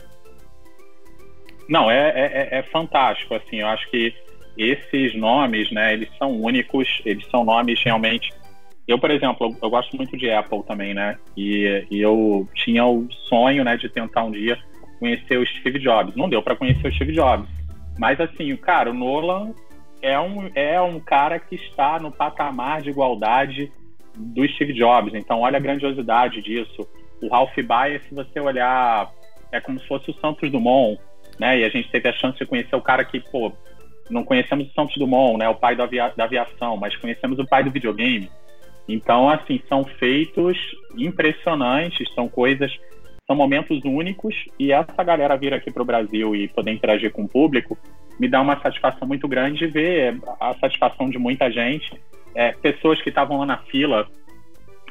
[1.67, 4.13] Não, é, é, é, é fantástico, assim, eu acho que
[4.57, 8.31] esses nomes, né, eles são únicos, eles são nomes realmente
[8.87, 11.17] eu, por exemplo, eu, eu, gosto muito de Apple também, né?
[11.35, 14.57] E, e, eu tinha o sonho, né, de tentar um dia
[14.99, 16.15] conhecer o Steve Jobs.
[16.15, 17.49] Não deu para conhecer o Steve Jobs.
[17.99, 19.53] Mas, assim, cara, o Nolan
[20.01, 23.71] é um, é um cara que está no patamar de igualdade
[24.15, 25.13] do Steve Jobs.
[25.13, 26.87] Então, olha a grandiosidade disso.
[27.21, 29.11] O Ralph Baer, se você olhar,
[29.51, 30.99] é como se fosse o Santos Dumont,
[31.39, 31.59] né?
[31.59, 33.51] E a gente teve a chance de conhecer o cara que, pô,
[34.09, 35.49] não conhecemos o Santos Dumont, né?
[35.49, 38.29] O pai da, avia da aviação, mas conhecemos o pai do videogame.
[38.87, 40.57] Então, assim, são feitos
[40.97, 42.71] impressionantes, são coisas,
[43.25, 47.23] são momentos únicos e essa galera vir aqui para o Brasil e poder interagir com
[47.23, 47.77] o público
[48.19, 51.93] me dá uma satisfação muito grande de ver a satisfação de muita gente,
[52.33, 54.07] é, pessoas que estavam lá na fila,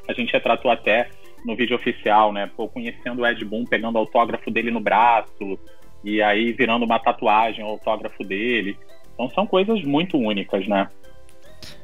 [0.09, 1.09] a gente retratou até
[1.45, 2.51] no vídeo oficial, né?
[2.57, 5.59] Pô, conhecendo o Ed Boon, pegando o autógrafo dele no braço
[6.05, 8.77] e aí virando uma tatuagem, o autógrafo dele.
[9.15, 10.89] Então são coisas muito únicas, né?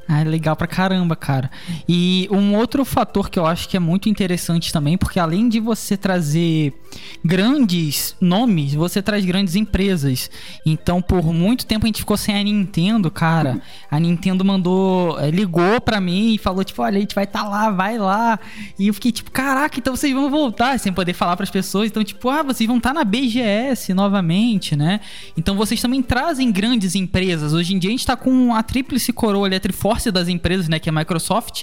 [0.08, 1.50] Ah, legal pra caramba, cara.
[1.88, 5.60] E um outro fator que eu acho que é muito interessante também, porque além de
[5.60, 6.74] você trazer
[7.24, 10.30] grandes nomes, você traz grandes empresas.
[10.66, 13.60] Então, por muito tempo a gente ficou sem a Nintendo, cara.
[13.90, 17.44] A Nintendo mandou, eh, ligou pra mim e falou, tipo, olha, a gente vai estar
[17.44, 18.38] tá lá, vai lá.
[18.78, 21.88] E eu fiquei tipo, caraca, então vocês vão voltar, sem poder falar pras pessoas.
[21.88, 25.00] Então, tipo, ah, vocês vão estar tá na BGS novamente, né?
[25.36, 27.52] Então vocês também trazem grandes empresas.
[27.52, 30.78] Hoje em dia a gente tá com a tríplice coroa Electriforce force das empresas, né?
[30.78, 31.62] Que é Microsoft,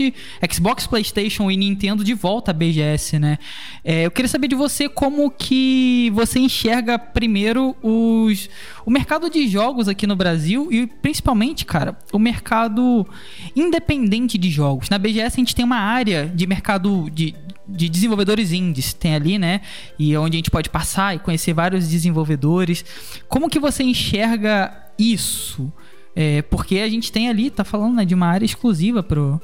[0.52, 3.40] Xbox, PlayStation e Nintendo de volta à BGS, né?
[3.84, 8.48] É, eu queria saber de você como que você enxerga primeiro os,
[8.86, 13.08] o mercado de jogos aqui no Brasil e principalmente, cara, o mercado
[13.56, 14.90] independente de jogos.
[14.90, 17.34] Na BGS a gente tem uma área de mercado de,
[17.68, 19.62] de desenvolvedores indies, tem ali, né?
[19.98, 22.86] E onde a gente pode passar e conhecer vários desenvolvedores.
[23.28, 25.74] Como que você enxerga isso?
[26.22, 29.42] É, porque a gente tem ali, tá falando né, de uma área exclusiva pro,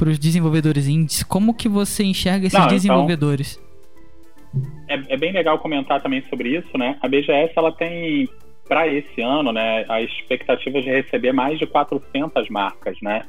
[0.00, 1.24] os desenvolvedores indies.
[1.24, 3.60] Como que você enxerga esses Não, então, desenvolvedores?
[4.88, 6.96] É, é, bem legal comentar também sobre isso, né?
[7.02, 8.28] A BGS ela tem
[8.68, 13.24] para esse ano, né, a expectativa de receber mais de 400 marcas, né?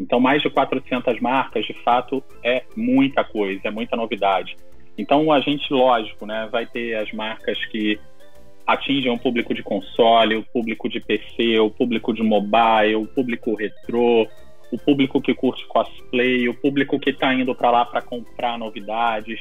[0.00, 4.56] Então, mais de 400 marcas, de fato, é muita coisa, é muita novidade.
[4.96, 8.00] Então, a gente, lógico, né, vai ter as marcas que
[8.68, 13.54] atingem o público de console, o público de PC, o público de mobile, o público
[13.54, 14.28] retrô,
[14.70, 19.40] o público que curte cosplay, o público que está indo para lá para comprar novidades,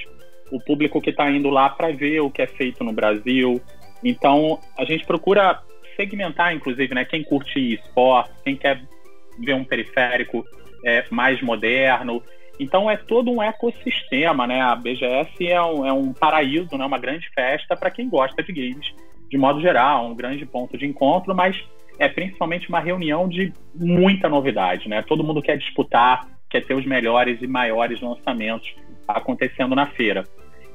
[0.49, 3.61] o público que está indo lá para ver o que é feito no Brasil.
[4.01, 5.61] Então, a gente procura
[5.97, 8.81] segmentar, inclusive, né, quem curte esporte, quem quer
[9.37, 10.45] ver um periférico
[10.85, 12.23] é, mais moderno.
[12.57, 14.61] Então, é todo um ecossistema, né?
[14.61, 16.85] A BGS é um, é um paraíso, né?
[16.85, 18.95] uma grande festa para quem gosta de games
[19.29, 21.57] de modo geral, um grande ponto de encontro, mas
[21.99, 25.01] é principalmente uma reunião de muita novidade, né?
[25.01, 28.73] Todo mundo quer disputar, quer ter os melhores e maiores lançamentos
[29.07, 30.23] acontecendo na feira.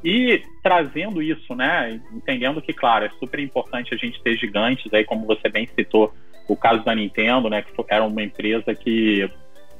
[0.04, 5.04] E trazendo isso, né, entendendo que, claro, é super importante a gente ter gigantes, aí
[5.04, 6.12] como você bem citou,
[6.48, 9.30] o caso da Nintendo, né, que era uma empresa que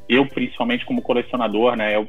[0.09, 2.09] eu, principalmente como colecionador, né, eu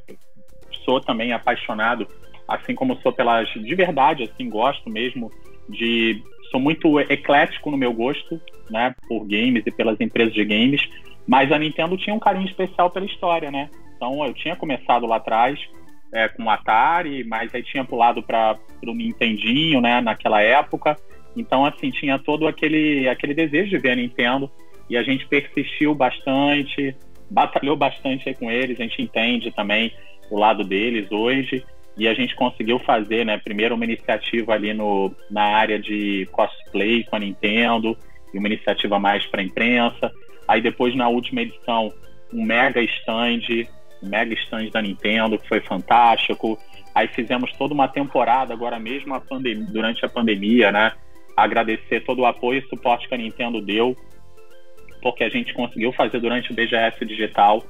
[0.86, 2.08] sou também apaixonado,
[2.48, 5.32] assim como sou pelas, de verdade, assim, gosto mesmo
[5.68, 6.22] de
[6.54, 8.40] sou muito eclético no meu gosto,
[8.70, 10.88] né, por games e pelas empresas de games,
[11.26, 13.70] mas a Nintendo tinha um carinho especial pela história, né?
[13.96, 15.60] Então eu tinha começado lá atrás
[16.14, 20.96] é, com o Atari, mas aí tinha pulado para o Nintendinho, né, naquela época.
[21.36, 24.52] Então assim tinha todo aquele aquele desejo de ver a Nintendo
[24.88, 26.96] e a gente persistiu bastante,
[27.32, 28.80] batalhou bastante com eles.
[28.80, 29.92] A gente entende também
[30.30, 31.66] o lado deles hoje
[31.98, 37.04] e a gente conseguiu fazer, né, primeiro uma iniciativa ali no, na área de cosplay
[37.04, 37.96] com a Nintendo,
[38.34, 40.12] e uma iniciativa mais para a imprensa.
[40.48, 41.94] Aí depois, na última edição,
[42.34, 43.68] um mega stand,
[44.02, 46.58] um mega stand da Nintendo, que foi fantástico.
[46.96, 49.22] Aí fizemos toda uma temporada, agora mesmo a
[49.70, 50.94] durante a pandemia, né?
[51.38, 53.96] Agradecer todo o apoio e suporte que a Nintendo deu,
[55.02, 57.64] porque a gente conseguiu fazer durante o BGS Digital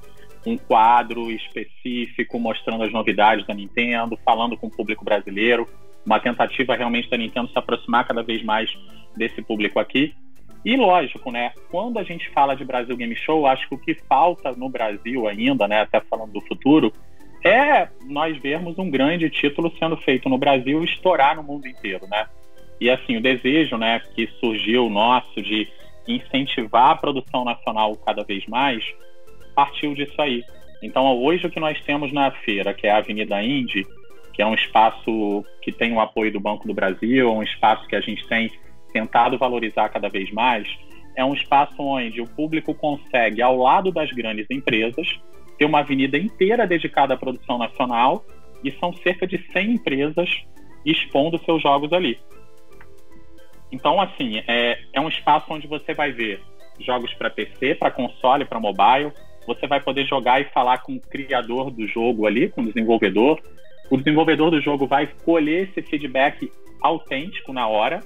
[0.45, 5.67] um quadro específico mostrando as novidades da Nintendo, falando com o público brasileiro,
[6.05, 8.69] uma tentativa realmente da Nintendo se aproximar cada vez mais
[9.15, 10.13] desse público aqui.
[10.65, 13.95] E lógico, né, quando a gente fala de Brasil Game Show, acho que o que
[14.07, 16.93] falta no Brasil ainda, né, até falando do futuro,
[17.43, 22.07] é nós vermos um grande título sendo feito no Brasil e estourar no mundo inteiro,
[22.07, 22.25] né?
[22.79, 25.67] E assim, o desejo, né, que surgiu nosso de
[26.07, 28.83] incentivar a produção nacional cada vez mais,
[29.55, 30.43] partiu disso aí.
[30.81, 33.85] Então, hoje o que nós temos na feira, que é a Avenida Indy,
[34.33, 37.95] que é um espaço que tem o apoio do Banco do Brasil, um espaço que
[37.95, 38.51] a gente tem
[38.91, 40.67] tentado valorizar cada vez mais,
[41.15, 45.07] é um espaço onde o público consegue, ao lado das grandes empresas,
[45.57, 48.25] ter uma avenida inteira dedicada à produção nacional
[48.63, 50.29] e são cerca de 100 empresas
[50.85, 52.19] expondo seus jogos ali.
[53.71, 56.41] Então, assim, é, é um espaço onde você vai ver
[56.79, 59.11] jogos para PC, para console, para mobile.
[59.45, 63.41] Você vai poder jogar e falar com o criador do jogo ali, com o desenvolvedor.
[63.89, 66.51] O desenvolvedor do jogo vai colher esse feedback
[66.81, 68.01] autêntico na hora,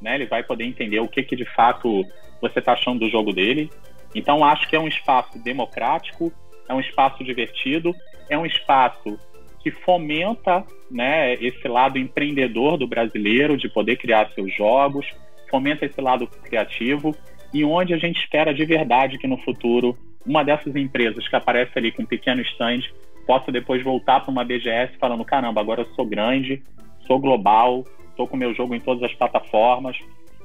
[0.00, 0.14] né?
[0.14, 2.04] Ele vai poder entender o que, que de fato
[2.40, 3.70] você está achando do jogo dele.
[4.14, 6.32] Então acho que é um espaço democrático,
[6.68, 7.94] é um espaço divertido,
[8.28, 9.18] é um espaço
[9.60, 15.06] que fomenta né, esse lado empreendedor do brasileiro de poder criar seus jogos,
[15.50, 17.16] fomenta esse lado criativo
[17.52, 21.72] e onde a gente espera de verdade que no futuro uma dessas empresas que aparece
[21.76, 22.80] ali com um pequeno stand
[23.26, 26.62] possa depois voltar para uma BGS falando caramba, agora eu sou grande,
[27.06, 29.96] sou global, estou com meu jogo em todas as plataformas.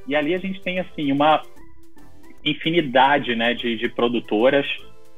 [0.08, 1.42] E ali a gente tem assim uma
[2.44, 4.66] infinidade né, de, de produtoras.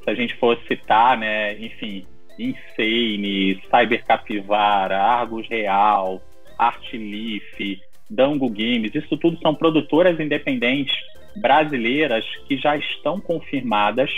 [0.04, 2.04] Se a gente for citar, né, enfim,
[2.38, 6.20] Insane, Cyber Capivara, Argus Real,
[6.58, 10.94] Artleaf, Dango Games, isso tudo são produtoras independentes
[11.36, 14.10] brasileiras que já estão confirmadas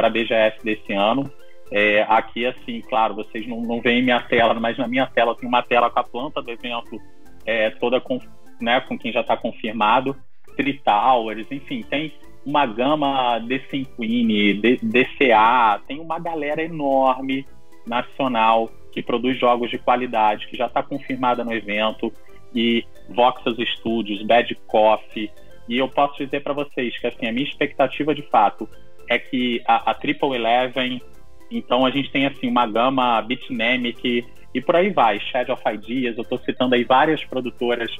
[0.00, 1.30] para a BGS desse ano.
[1.70, 5.46] É, aqui, assim, claro, vocês não, não veem minha tela, mas na minha tela tem
[5.46, 6.98] uma tela com a planta do evento
[7.44, 8.18] é, toda com,
[8.58, 10.16] né, com quem já está confirmado.
[10.56, 12.14] Three Towers, enfim, tem
[12.46, 17.46] uma gama de Cinquini, DCA, tem uma galera enorme
[17.86, 22.10] nacional que produz jogos de qualidade, que já está confirmada no evento,
[22.54, 25.30] e Voxels Studios, Bad Coffee,
[25.68, 28.68] e eu posso dizer para vocês que assim, a minha expectativa de fato
[29.10, 31.02] é que a, a Triple Eleven,
[31.50, 36.16] então a gente tem assim uma gama Bitnamic e por aí vai, Shadow of Ideas,
[36.16, 37.90] eu estou citando aí várias produtoras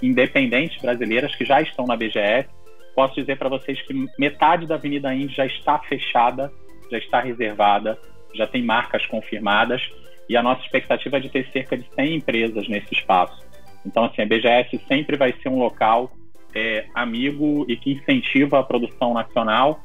[0.00, 2.48] independentes brasileiras que já estão na BGS,
[2.94, 6.52] posso dizer para vocês que metade da Avenida Indy já está fechada,
[6.88, 7.98] já está reservada,
[8.32, 9.82] já tem marcas confirmadas
[10.28, 13.44] e a nossa expectativa é de ter cerca de 100 empresas nesse espaço.
[13.84, 16.12] Então, assim, a BGS sempre vai ser um local
[16.54, 19.80] é, amigo e que incentiva a produção nacional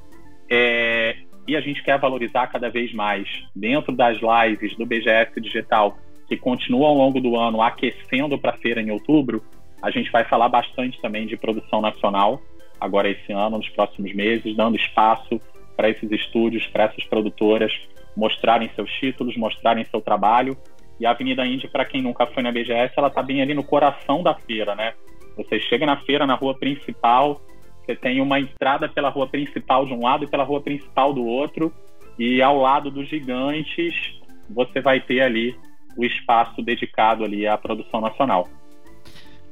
[0.50, 1.16] é,
[1.48, 6.38] e a gente quer valorizar cada vez mais dentro das lives do BGS Digital que
[6.38, 9.44] continuam ao longo do ano aquecendo para a feira em outubro,
[9.82, 12.42] a gente vai falar bastante também de produção nacional
[12.80, 15.40] agora esse ano, nos próximos meses, dando espaço
[15.76, 17.72] para esses estúdios, para essas produtoras
[18.16, 20.58] mostrarem seus títulos, mostrarem seu trabalho.
[21.00, 23.64] E a Avenida Indy, para quem nunca foi na BGS, ela está bem ali no
[23.64, 24.94] coração da feira, né?
[25.36, 27.42] Você chega na feira, na rua principal,
[27.86, 31.24] você tem uma entrada pela rua principal de um lado e pela rua principal do
[31.24, 31.72] outro,
[32.18, 34.20] e ao lado dos gigantes,
[34.50, 35.56] você vai ter ali
[35.98, 38.50] o espaço dedicado ali à produção nacional.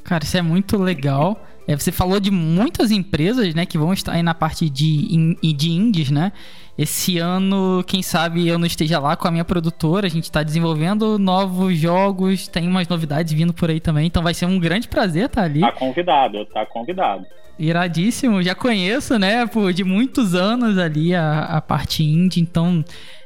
[0.04, 1.39] Cara, isso é muito legal.
[1.65, 5.72] É, você falou de muitas empresas, né, que vão estar aí na parte de, de
[5.72, 6.34] indies, né?
[6.78, 10.43] Esse ano, quem sabe eu não esteja lá com a minha produtora, a gente está
[10.43, 14.88] desenvolvendo novos jogos, tem umas novidades vindo por aí também, então vai ser um grande
[14.89, 15.62] prazer estar ali.
[15.62, 17.26] Tá convidado, tá convidado.
[17.58, 22.84] Iradíssimo, já conheço, né, por de muitos anos ali a, a parte indie, então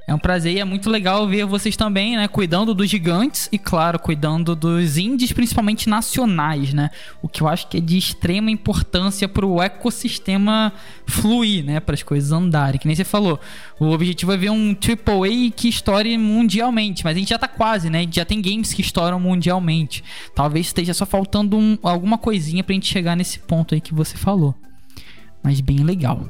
[0.07, 3.59] é um prazer e é muito legal ver vocês também, né, cuidando dos gigantes e,
[3.59, 6.89] claro, cuidando dos indies, principalmente nacionais, né?
[7.21, 10.71] O que eu acho que é de extrema importância para o ecossistema
[11.05, 12.79] fluir, né, para as coisas andarem.
[12.79, 13.37] Que nem você falou,
[13.77, 17.89] o objetivo é ver um AAA que estoure mundialmente, mas a gente já tá quase,
[17.89, 18.07] né?
[18.09, 20.01] Já tem games que estouram mundialmente.
[20.33, 24.15] Talvez esteja só faltando um, alguma coisinha pra gente chegar nesse ponto aí que você
[24.15, 24.55] falou.
[25.43, 26.29] Mas bem legal.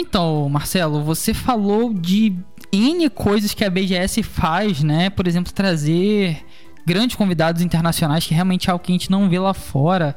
[0.00, 2.34] Então, Marcelo, você falou de
[2.72, 5.10] N coisas que a BGS faz, né?
[5.10, 6.42] Por exemplo, trazer
[6.86, 10.16] grandes convidados internacionais, que realmente é algo que a gente não vê lá fora.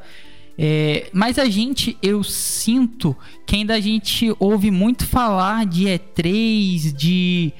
[0.56, 6.92] É, mas a gente, eu sinto que ainda a gente ouve muito falar de E3,
[6.92, 7.52] de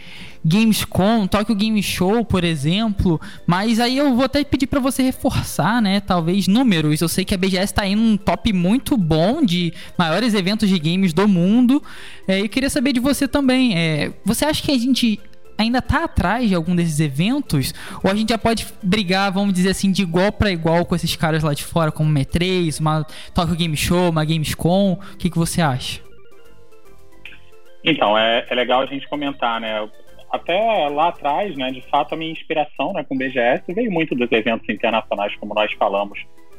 [0.45, 3.21] Gamescom, Tokyo Game Show, por exemplo.
[3.47, 6.01] Mas aí eu vou até pedir para você reforçar, né?
[6.01, 7.01] Talvez números.
[7.01, 10.79] Eu sei que a BGS está em um top muito bom de maiores eventos de
[10.79, 11.83] games do mundo.
[12.29, 13.77] É, eu queria saber de você também.
[13.77, 15.19] É, você acha que a gente
[15.57, 17.73] ainda tá atrás de algum desses eventos?
[18.03, 21.15] Ou a gente já pode brigar, vamos dizer assim, de igual para igual com esses
[21.17, 24.93] caras lá de fora, como uma E3, uma Tokyo Game Show, uma Gamescom?
[24.93, 26.01] O que, que você acha?
[27.85, 29.87] Então, é, é legal a gente comentar, né?
[30.35, 34.17] até lá atrás, né, de fato, a minha inspiração né, com o BGS veio muito
[34.17, 36.19] dos eventos internacionais, como nós falamos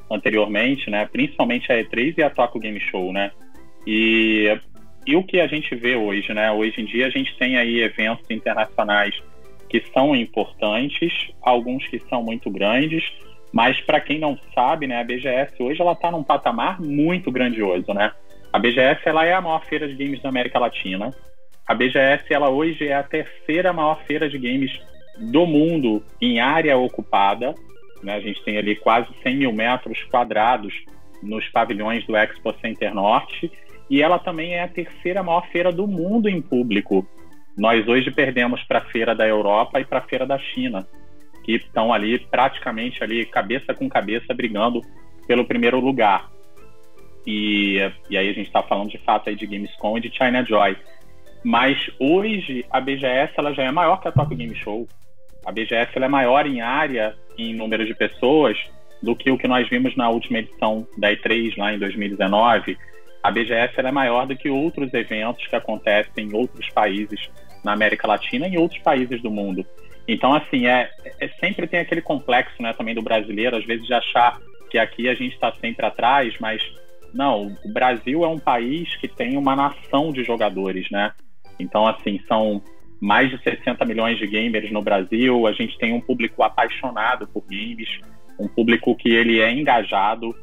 [0.10, 1.06] anteriormente, né?
[1.12, 3.32] Principalmente a E3 e a Tokyo Game Show, né?
[3.86, 4.58] E,
[5.06, 6.52] e o que a gente vê hoje, né?
[6.52, 9.16] Hoje em dia a gente tem aí eventos internacionais
[9.70, 13.04] que são importantes, alguns que são muito grandes,
[13.52, 17.94] mas para quem não sabe, né, a BGS hoje ela está num patamar muito grandioso,
[17.94, 18.12] né?
[18.52, 21.14] A BGS ela é a maior feira de games da América Latina.
[21.68, 24.80] A BGS ela hoje é a terceira maior feira de games
[25.18, 27.54] do mundo em área ocupada.
[28.02, 28.16] Né?
[28.16, 30.74] A gente tem ali quase 100 mil metros quadrados
[31.22, 33.52] nos pavilhões do Expo Center Norte.
[33.90, 37.08] E ela também é a terceira maior feira do mundo em público.
[37.58, 40.86] Nós hoje perdemos para a feira da Europa e para a feira da China,
[41.44, 44.82] que estão ali praticamente ali cabeça com cabeça brigando
[45.28, 46.30] pelo primeiro lugar.
[47.26, 47.78] E,
[48.10, 50.76] e aí a gente está falando de fato aí de Gamescom e de China Joy.
[51.44, 54.88] Mas hoje a BGS ela já é maior que a Tokyo Game Show.
[55.46, 58.58] A BGS ela é maior em área, em número de pessoas,
[59.02, 62.78] do que o que nós vimos na última edição da E3 lá em 2019.
[63.26, 67.28] A BGS é maior do que outros eventos que acontecem em outros países
[67.64, 69.66] na América Latina e em outros países do mundo.
[70.08, 73.94] Então, assim, é, é sempre tem aquele complexo né, também do brasileiro, às vezes de
[73.96, 74.38] achar
[74.70, 76.62] que aqui a gente está sempre atrás, mas
[77.12, 81.12] não, o Brasil é um país que tem uma nação de jogadores, né?
[81.60, 82.62] Então, assim, são
[83.02, 85.48] mais de 60 milhões de gamers no Brasil.
[85.48, 87.90] A gente tem um público apaixonado por games,
[88.40, 90.36] um público que ele é engajado.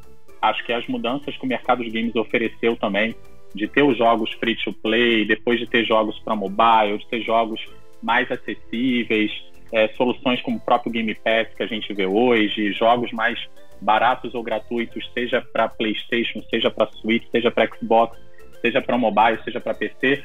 [0.43, 3.15] Acho que as mudanças que o mercado de games ofereceu também,
[3.55, 7.21] de ter os jogos free to play, depois de ter jogos para mobile, de ter
[7.21, 7.65] jogos
[8.01, 9.31] mais acessíveis,
[9.71, 13.39] é, soluções como o próprio Game Pass que a gente vê hoje, jogos mais
[13.79, 18.17] baratos ou gratuitos, seja para PlayStation, seja para Switch, seja para Xbox,
[18.59, 20.23] seja para mobile, seja para PC,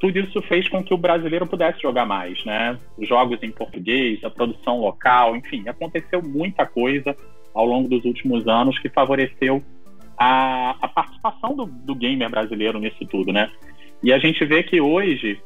[0.00, 2.76] tudo isso fez com que o brasileiro pudesse jogar mais, né?
[2.98, 7.16] Jogos em português, a produção local, enfim, aconteceu muita coisa
[7.56, 9.64] ao longo dos últimos anos que favoreceu
[10.16, 13.50] a, a participação do, do gamer brasileiro nisso tudo, né?
[14.02, 15.40] E a gente vê que hoje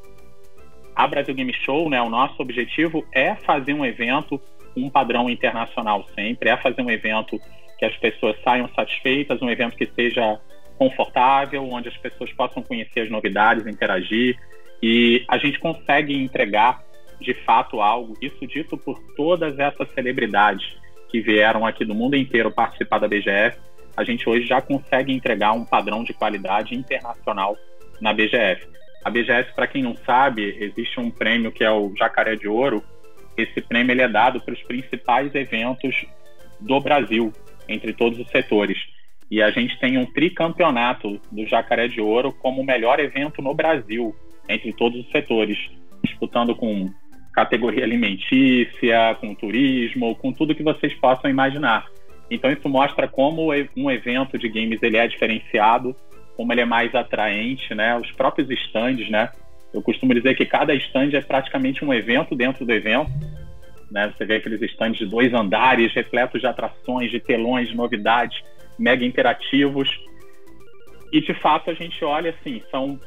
[0.94, 4.40] a Brasil Game Show, né, o nosso objetivo é fazer um evento
[4.76, 7.40] um padrão internacional sempre, é fazer um evento
[7.78, 10.38] que as pessoas saiam satisfeitas, um evento que seja
[10.78, 14.36] confortável, onde as pessoas possam conhecer as novidades, interagir
[14.82, 16.82] e a gente consegue entregar
[17.20, 20.80] de fato algo, isso dito por todas essas celebridades
[21.10, 23.58] que vieram aqui do mundo inteiro participar da BGF,
[23.96, 27.56] a gente hoje já consegue entregar um padrão de qualidade internacional
[28.00, 28.66] na BGF.
[29.04, 32.82] A BGF, para quem não sabe, existe um prêmio que é o Jacaré de Ouro.
[33.36, 35.94] Esse prêmio ele é dado para os principais eventos
[36.60, 37.32] do Brasil,
[37.68, 38.78] entre todos os setores.
[39.30, 43.54] E a gente tem um tricampeonato do Jacaré de Ouro como o melhor evento no
[43.54, 44.14] Brasil,
[44.48, 45.58] entre todos os setores,
[46.02, 46.90] disputando com
[47.32, 51.86] categoria alimentícia, com turismo, com tudo que vocês possam imaginar.
[52.30, 55.94] Então isso mostra como um evento de games ele é diferenciado,
[56.36, 57.96] como ele é mais atraente, né?
[57.96, 59.30] Os próprios stands, né?
[59.72, 63.10] Eu costumo dizer que cada stand é praticamente um evento dentro do evento.
[63.90, 64.12] Né?
[64.16, 68.42] Você vê aqueles stands de dois andares, repletos de atrações, de telões, de novidades
[68.78, 69.88] mega interativos.
[71.12, 72.98] E de fato a gente olha assim, são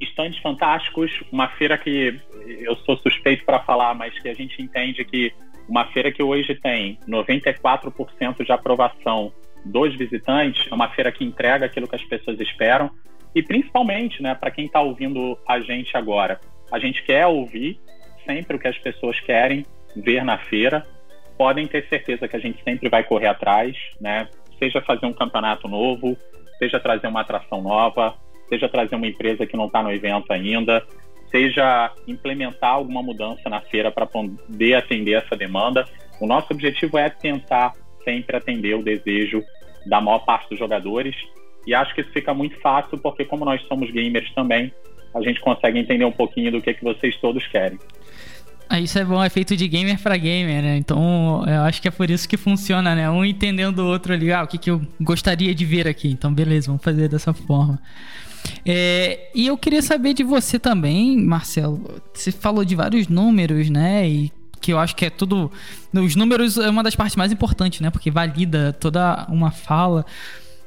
[0.00, 5.04] estandes fantásticos, uma feira que eu sou suspeito para falar, mas que a gente entende
[5.04, 5.32] que
[5.68, 9.32] uma feira que hoje tem 94% de aprovação
[9.64, 12.90] dos visitantes, é uma feira que entrega aquilo que as pessoas esperam
[13.34, 16.40] e principalmente, né, para quem está ouvindo a gente agora,
[16.70, 17.78] a gente quer ouvir
[18.26, 19.64] sempre o que as pessoas querem
[19.96, 20.86] ver na feira.
[21.36, 24.28] Podem ter certeza que a gente sempre vai correr atrás, né?
[24.58, 26.16] seja fazer um campeonato novo,
[26.58, 28.14] seja trazer uma atração nova,
[28.48, 30.86] seja trazer uma empresa que não está no evento ainda,
[31.32, 35.84] seja implementar alguma mudança na feira para poder atender essa demanda.
[36.20, 37.72] O nosso objetivo é tentar
[38.04, 39.42] sempre atender o desejo
[39.86, 41.16] da maior parte dos jogadores.
[41.66, 44.72] E acho que isso fica muito fácil, porque como nós somos gamers também,
[45.14, 47.78] a gente consegue entender um pouquinho do que, é que vocês todos querem.
[48.68, 50.76] Ah, isso é bom, é feito de gamer para gamer, né?
[50.78, 53.10] Então, eu acho que é por isso que funciona, né?
[53.10, 56.08] Um entendendo o outro ali, ah, o que, que eu gostaria de ver aqui.
[56.08, 57.78] Então, beleza, vamos fazer dessa forma.
[58.64, 62.02] É, e eu queria saber de você também, Marcelo.
[62.14, 64.08] Você falou de vários números, né?
[64.08, 65.50] E que eu acho que é tudo.
[65.92, 67.90] Os números é uma das partes mais importantes, né?
[67.90, 70.06] Porque valida toda uma fala.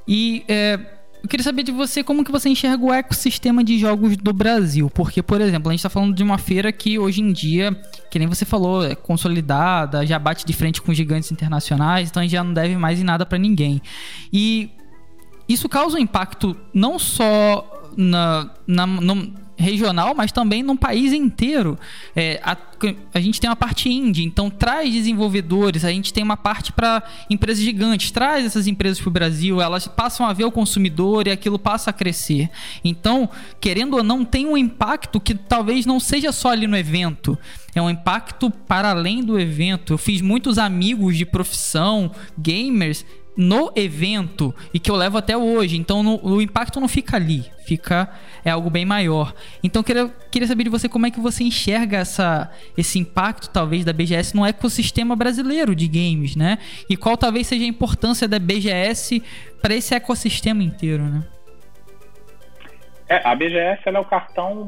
[0.07, 0.79] E é,
[1.25, 4.91] eu queria saber de você como que você enxerga o ecossistema de jogos do Brasil.
[4.91, 7.71] Porque, por exemplo, a gente está falando de uma feira que hoje em dia,
[8.11, 12.23] que nem você falou, é consolidada, já bate de frente com gigantes internacionais, então a
[12.23, 13.81] gente já não deve mais em nada para ninguém.
[14.31, 14.69] E
[15.47, 21.77] isso causa um impacto não só na, na no, regional, mas também no país inteiro.
[22.15, 22.57] É, a,
[23.13, 27.03] a, gente tem uma parte indie, então traz desenvolvedores, a gente tem uma parte para
[27.29, 31.31] empresas gigantes, traz essas empresas para o Brasil, elas passam a ver o consumidor e
[31.31, 32.49] aquilo passa a crescer.
[32.83, 33.29] Então,
[33.59, 37.37] querendo ou não, tem um impacto que talvez não seja só ali no evento.
[37.73, 39.93] É um impacto para além do evento.
[39.93, 43.05] Eu fiz muitos amigos de profissão, gamers,
[43.35, 45.77] no evento e que eu levo até hoje.
[45.77, 48.09] Então no, o impacto não fica ali, fica
[48.43, 49.33] é algo bem maior.
[49.63, 53.83] Então queria, queria saber de você como é que você enxerga essa, esse impacto talvez
[53.83, 56.59] da BGS no ecossistema brasileiro de games, né?
[56.89, 59.21] E qual talvez seja a importância da BGS
[59.61, 61.23] para esse ecossistema inteiro, né?
[63.07, 64.67] É, a BGS é o cartão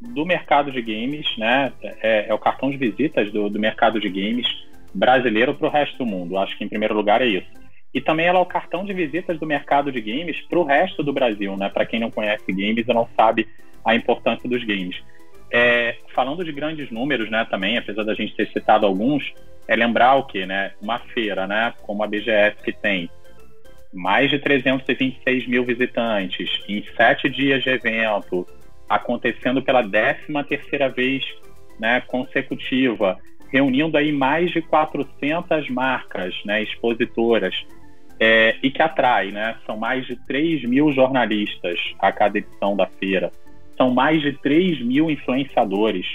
[0.00, 1.72] do mercado de games, né?
[2.02, 4.46] É, é o cartão de visitas do, do mercado de games
[4.92, 6.38] brasileiro para o resto do mundo.
[6.38, 7.65] Acho que em primeiro lugar é isso
[7.96, 11.02] e também ela é o cartão de visitas do mercado de games para o resto
[11.02, 11.70] do Brasil, né?
[11.70, 13.48] Para quem não conhece games e não sabe
[13.82, 15.02] a importância dos games.
[15.50, 17.46] É, falando de grandes números, né?
[17.48, 19.32] Também, apesar da gente ter citado alguns,
[19.66, 20.72] é lembrar o que, né?
[20.82, 21.72] Uma feira, né?
[21.84, 23.08] Como a BGS que tem
[23.94, 28.46] mais de 326 mil visitantes em sete dias de evento,
[28.86, 31.24] acontecendo pela décima terceira vez
[31.80, 33.16] né, consecutiva,
[33.50, 37.64] reunindo aí mais de 400 marcas né, expositoras,
[38.18, 39.56] é, e que atrai, né?
[39.66, 43.30] São mais de 3 mil jornalistas a cada edição da feira.
[43.76, 46.06] São mais de 3 mil influenciadores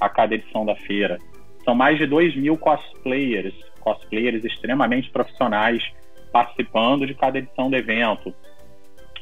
[0.00, 1.18] a cada edição da feira.
[1.64, 5.82] São mais de 2 mil cosplayers, cosplayers extremamente profissionais
[6.32, 8.34] participando de cada edição do evento.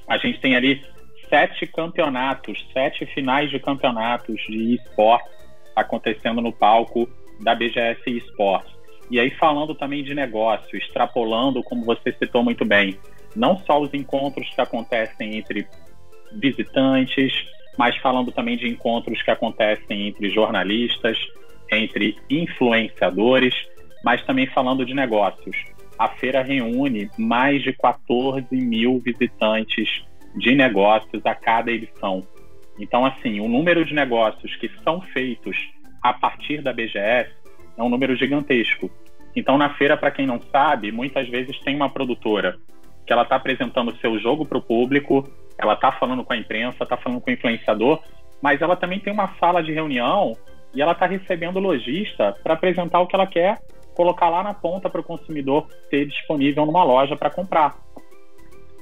[0.07, 0.83] A gente tem ali
[1.29, 5.37] sete campeonatos, sete finais de campeonatos de esportes
[5.75, 7.09] acontecendo no palco
[7.41, 8.78] da BGS Esportes.
[9.11, 12.99] E aí, falando também de negócio, extrapolando, como você citou muito bem,
[13.35, 15.67] não só os encontros que acontecem entre
[16.33, 17.33] visitantes,
[17.77, 21.19] mas falando também de encontros que acontecem entre jornalistas,
[21.71, 23.55] entre influenciadores,
[24.05, 25.57] mas também falando de negócios.
[25.99, 30.05] A feira reúne mais de 14 mil visitantes
[30.37, 32.27] de negócios a cada edição.
[32.79, 35.57] Então, assim, o número de negócios que são feitos
[36.03, 37.31] a partir da BGS
[37.79, 38.91] é um número gigantesco.
[39.35, 42.57] Então, na feira, para quem não sabe, muitas vezes tem uma produtora
[43.07, 45.27] que ela está apresentando o seu jogo para o público,
[45.57, 48.03] ela está falando com a imprensa, está falando com o influenciador,
[48.43, 50.37] mas ela também tem uma sala de reunião
[50.75, 53.59] e ela está recebendo lojista para apresentar o que ela quer
[53.95, 57.77] colocar lá na ponta para o consumidor ter disponível numa loja para comprar.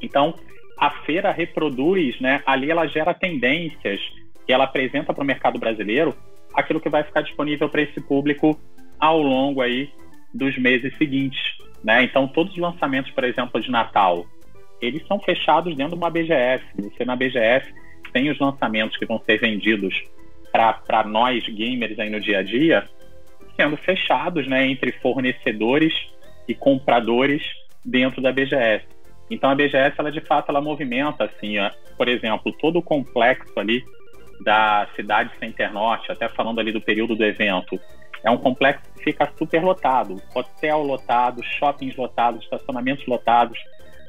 [0.03, 0.35] Então,
[0.79, 4.01] a feira reproduz, né, ali ela gera tendências
[4.47, 6.15] e ela apresenta para o mercado brasileiro
[6.55, 8.59] aquilo que vai ficar disponível para esse público
[8.99, 9.91] ao longo aí
[10.33, 11.41] dos meses seguintes.
[11.83, 12.05] Né?
[12.05, 14.27] Então, todos os lançamentos, por exemplo, de Natal,
[14.81, 16.65] eles são fechados dentro de uma BGS.
[16.77, 17.73] Você na BGS
[18.13, 20.03] tem os lançamentos que vão ser vendidos
[20.53, 22.89] para nós gamers aí no dia a dia,
[23.57, 25.93] sendo fechados né, entre fornecedores
[26.49, 27.43] e compradores
[27.85, 28.85] dentro da BGS.
[29.31, 33.59] Então a BGS, ela de fato, ela movimenta, assim, ó, por exemplo, todo o complexo
[33.59, 33.85] ali
[34.45, 37.79] da cidade Center Norte, até falando ali do período do evento,
[38.23, 40.21] é um complexo que fica super lotado.
[40.35, 43.59] Hotel lotado, shoppings lotados, estacionamentos lotados.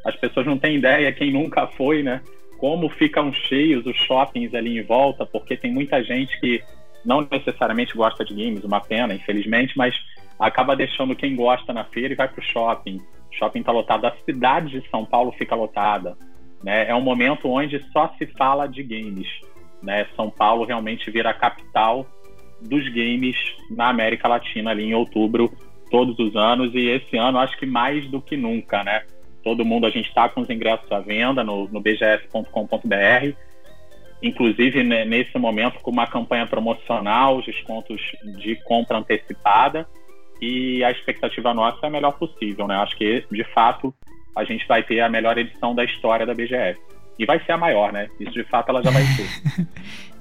[0.06, 2.22] As pessoas não têm ideia, quem nunca foi, né?
[2.58, 6.64] Como ficam cheios os shoppings ali em volta, porque tem muita gente que
[7.06, 9.96] não necessariamente gosta de games, uma pena, infelizmente, mas
[10.40, 12.98] acaba deixando quem gosta na feira e vai para o shopping.
[13.32, 16.18] O shopping está lotado, a cidade de São Paulo fica lotada.
[16.64, 16.90] Né?
[16.90, 19.28] É um momento onde só se fala de games.
[19.82, 20.08] Né?
[20.16, 22.06] São Paulo realmente vira a capital
[22.62, 23.36] dos games
[23.70, 25.52] na América Latina ali em outubro
[25.90, 29.04] todos os anos e esse ano acho que mais do que nunca, né?
[29.44, 33.36] Todo mundo a gente está com os ingressos à venda no, no bgs.com.br,
[34.22, 38.02] inclusive né, nesse momento com uma campanha promocional, os descontos
[38.40, 39.88] de compra antecipada
[40.42, 42.76] e a expectativa nossa é a melhor possível, né?
[42.76, 43.94] Acho que de fato
[44.36, 46.80] a gente vai ter a melhor edição da história da BGS.
[47.20, 48.08] E vai ser a maior, né?
[48.20, 49.68] Isso de fato ela já vai ser.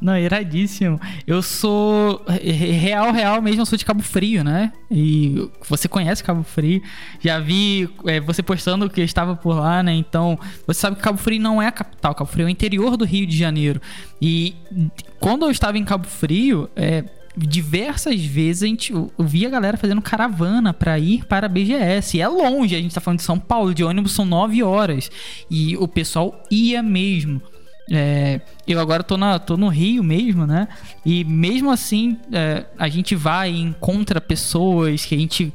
[0.01, 1.01] Não, iradíssimo.
[1.27, 4.73] Eu sou real, real mesmo, eu sou de Cabo Frio, né?
[4.91, 6.83] E você conhece Cabo Frio.
[7.21, 9.95] Já vi é, você postando que estava por lá, né?
[9.95, 12.97] Então, você sabe que Cabo Frio não é a capital, Cabo Frio é o interior
[12.97, 13.81] do Rio de Janeiro.
[14.21, 14.55] E
[15.19, 17.05] quando eu estava em Cabo Frio, é,
[17.37, 22.16] diversas vezes a gente via a galera fazendo caravana para ir para a BGS.
[22.16, 25.11] E é longe, a gente tá falando de São Paulo, de ônibus são 9 horas.
[25.51, 27.43] E o pessoal ia mesmo.
[27.91, 30.66] É, eu agora tô, na, tô no Rio mesmo, né?
[31.05, 35.53] E mesmo assim, é, a gente vai e encontra pessoas que a gente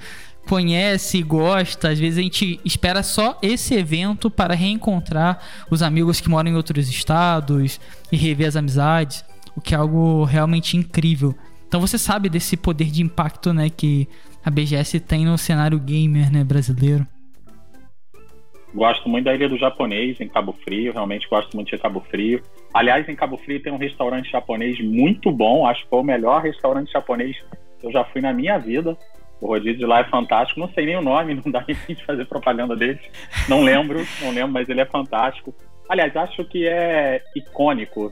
[0.48, 1.90] conhece gosta.
[1.90, 6.56] Às vezes a gente espera só esse evento para reencontrar os amigos que moram em
[6.56, 7.80] outros estados
[8.12, 9.26] e rever as amizades.
[9.54, 11.36] o que é algo realmente incrível.
[11.72, 14.06] Então você sabe desse poder de impacto, né, que
[14.44, 17.08] a BGS tem no cenário gamer, né, brasileiro.
[18.76, 20.92] Gosto muito da Ilha do Japonês, em Cabo Frio.
[20.92, 22.44] Realmente gosto muito de Cabo Frio.
[22.74, 25.66] Aliás, em Cabo Frio tem um restaurante japonês muito bom.
[25.66, 27.38] Acho que foi o melhor restaurante japonês
[27.80, 28.98] que eu já fui na minha vida.
[29.40, 30.60] O rodízio de lá é fantástico.
[30.60, 33.00] Não sei nem o nome, não dá nem de fazer propaganda dele.
[33.48, 35.56] Não lembro, não lembro, mas ele é fantástico.
[35.88, 38.12] Aliás, acho que é icônico.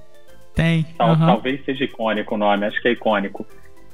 [0.59, 0.83] Tem.
[0.97, 1.25] Tal, uhum.
[1.25, 3.45] Talvez seja icônico o nome, acho que é icônico.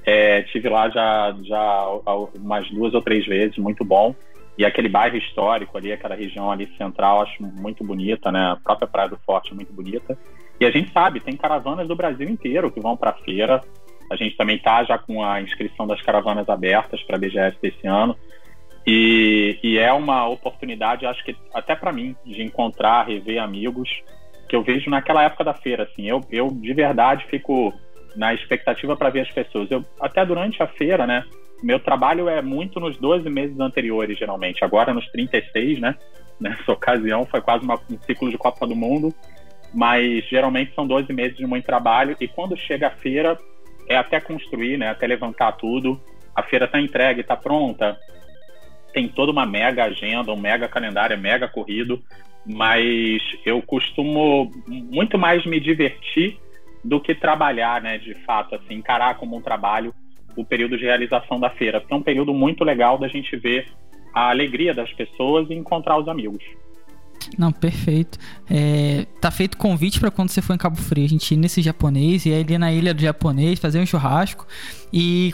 [0.05, 1.87] É, tive lá já, já
[2.35, 4.15] umas duas ou três vezes, muito bom.
[4.57, 8.51] E aquele bairro histórico ali, aquela região ali central, acho muito bonita, né?
[8.51, 10.17] A própria Praia do Forte é muito bonita.
[10.59, 13.61] E a gente sabe, tem caravanas do Brasil inteiro que vão para a feira.
[14.09, 17.85] A gente também está já com a inscrição das caravanas abertas para a BGS desse
[17.85, 18.15] ano.
[18.87, 23.89] E, e, é uma oportunidade, acho que até para mim, de encontrar, rever amigos
[24.55, 25.83] eu vejo naquela época da feira.
[25.83, 27.73] Assim, eu, eu de verdade fico
[28.15, 29.69] na expectativa para ver as pessoas.
[29.69, 31.23] Eu até durante a feira, né?
[31.61, 34.63] Meu trabalho é muito nos 12 meses anteriores, geralmente.
[34.63, 35.95] Agora nos 36, né?
[36.39, 39.13] Nessa ocasião foi quase uma, um ciclo de Copa do Mundo,
[39.73, 43.37] mas geralmente são 12 meses de muito trabalho e quando chega a feira
[43.87, 44.89] é até construir, né?
[44.89, 45.99] Até levantar tudo.
[46.35, 47.97] A feira está entregue, está pronta.
[48.93, 52.01] Tem toda uma mega agenda, um mega calendário, é mega corrido,
[52.45, 56.37] mas eu costumo muito mais me divertir
[56.83, 57.97] do que trabalhar, né?
[57.97, 59.93] De fato, assim, encarar como um trabalho
[60.35, 61.79] o período de realização da feira.
[61.79, 63.67] Porque é um período muito legal da gente ver
[64.13, 66.43] a alegria das pessoas e encontrar os amigos.
[67.37, 68.19] Não, perfeito.
[68.49, 71.61] É, tá feito convite para quando você for em Cabo Frio, a gente ir nesse
[71.61, 74.45] japonês e ir ali na ilha do japonês, fazer um churrasco.
[74.93, 75.33] E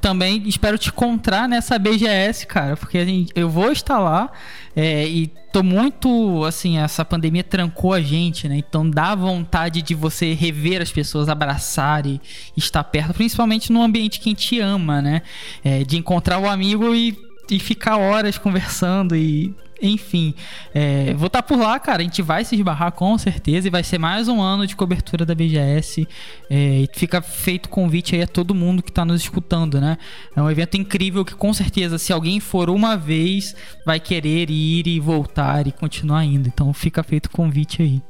[0.00, 4.30] também espero te encontrar nessa BGS, cara, porque gente, eu vou estar lá
[4.76, 8.56] é, e tô muito, assim, essa pandemia trancou a gente, né?
[8.56, 12.20] Então dá vontade de você rever as pessoas, abraçar e
[12.56, 15.22] estar perto, principalmente no ambiente que a gente ama, né?
[15.64, 17.16] É, de encontrar o amigo e
[17.50, 20.34] e ficar horas conversando e enfim,
[20.74, 22.00] é, vou estar tá por lá, cara.
[22.00, 25.24] A gente vai se esbarrar com certeza e vai ser mais um ano de cobertura
[25.24, 26.06] da BGS.
[26.50, 29.96] É, e fica feito convite aí a todo mundo que está nos escutando, né?
[30.34, 33.54] É um evento incrível que com certeza, se alguém for uma vez,
[33.84, 36.48] vai querer ir e voltar e continuar indo.
[36.48, 38.02] Então fica feito convite aí.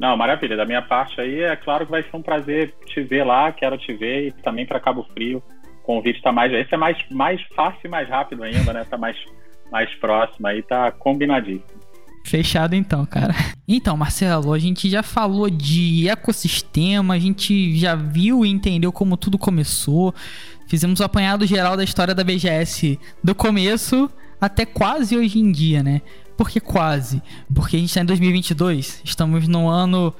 [0.00, 0.56] Não, maravilha.
[0.56, 3.76] Da minha parte aí, é claro que vai ser um prazer te ver lá, quero
[3.76, 5.42] te ver e também para Cabo Frio
[5.88, 6.52] convite está mais.
[6.52, 8.84] Esse é mais, mais fácil e mais rápido ainda, né?
[8.84, 9.16] Tá mais,
[9.70, 11.78] mais próximo aí, tá combinadíssimo.
[12.24, 13.34] Fechado então, cara.
[13.66, 19.16] Então, Marcelo, a gente já falou de ecossistema, a gente já viu e entendeu como
[19.16, 20.14] tudo começou.
[20.66, 24.10] Fizemos o um apanhado geral da história da BGS do começo
[24.40, 26.02] até quase hoje em dia, né?
[26.36, 27.22] Por que quase?
[27.52, 30.14] Porque a gente está em 2022, estamos no ano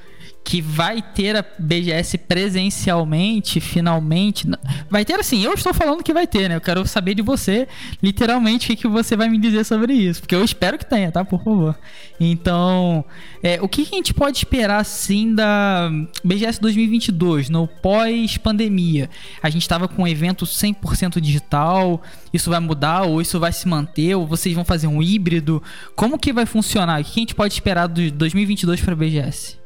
[0.48, 4.48] que vai ter a BGS presencialmente, finalmente.
[4.88, 6.56] Vai ter assim, eu estou falando que vai ter, né?
[6.56, 7.68] Eu quero saber de você,
[8.02, 10.22] literalmente, o que, que você vai me dizer sobre isso.
[10.22, 11.22] Porque eu espero que tenha, tá?
[11.22, 11.78] Por favor.
[12.18, 13.04] Então,
[13.42, 15.90] é, o que, que a gente pode esperar, assim, da
[16.24, 19.10] BGS 2022, no pós-pandemia?
[19.42, 23.68] A gente estava com um evento 100% digital, isso vai mudar ou isso vai se
[23.68, 24.14] manter?
[24.14, 25.62] Ou vocês vão fazer um híbrido?
[25.94, 27.02] Como que vai funcionar?
[27.02, 29.57] O que a gente pode esperar do 2022 para a BGS?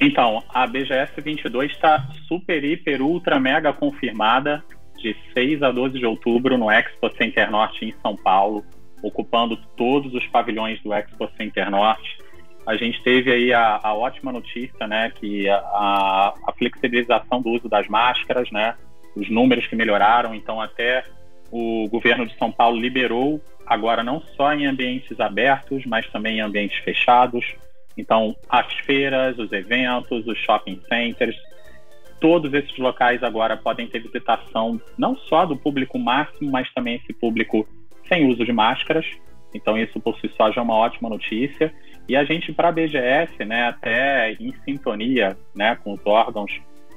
[0.00, 4.62] Então, a BGS 22 está super, hiper, ultra, mega confirmada
[4.96, 8.64] de 6 a 12 de outubro no Expo Center Norte em São Paulo,
[9.02, 12.18] ocupando todos os pavilhões do Expo Center Norte.
[12.66, 17.68] A gente teve aí a, a ótima notícia, né, que a, a, flexibilização do uso
[17.68, 18.74] das máscaras, né,
[19.16, 21.04] os números que melhoraram, então até
[21.50, 26.40] o governo de São Paulo liberou agora não só em ambientes abertos, mas também em
[26.40, 27.44] ambientes fechados.
[27.98, 31.36] Então, as feiras, os eventos, os shopping centers,
[32.20, 37.12] todos esses locais agora podem ter visitação não só do público máximo, mas também esse
[37.12, 37.68] público
[38.08, 39.04] sem uso de máscaras.
[39.52, 41.72] Então, isso por si só já é uma ótima notícia.
[42.08, 46.52] E a gente, para a BGS, né, até em sintonia né, com os órgãos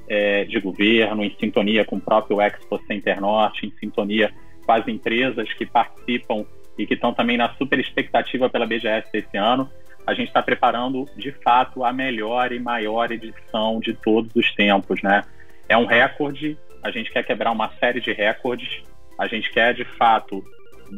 [0.08, 4.32] é, de governo, em sintonia com o próprio Expo Center Norte, em sintonia
[4.66, 6.46] com as empresas que participam
[6.78, 9.70] e que estão também na super expectativa pela BGS desse ano,
[10.06, 15.02] a gente está preparando de fato a melhor e maior edição de todos os tempos,
[15.02, 15.24] né?
[15.70, 18.84] É um recorde, a gente quer quebrar uma série de recordes,
[19.18, 20.44] a gente quer de fato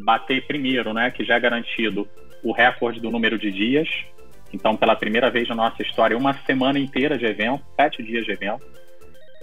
[0.02, 2.08] bater primeiro, né, que já é garantido
[2.42, 3.88] o recorde do número de dias.
[4.52, 8.32] Então, pela primeira vez na nossa história, uma semana inteira de evento, sete dias de
[8.32, 8.64] evento.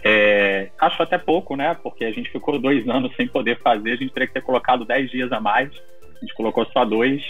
[0.03, 1.77] É, acho até pouco, né?
[1.81, 4.85] Porque a gente ficou dois anos sem poder fazer, a gente teria que ter colocado
[4.85, 5.69] dez dias a mais.
[6.17, 7.23] A gente colocou só dois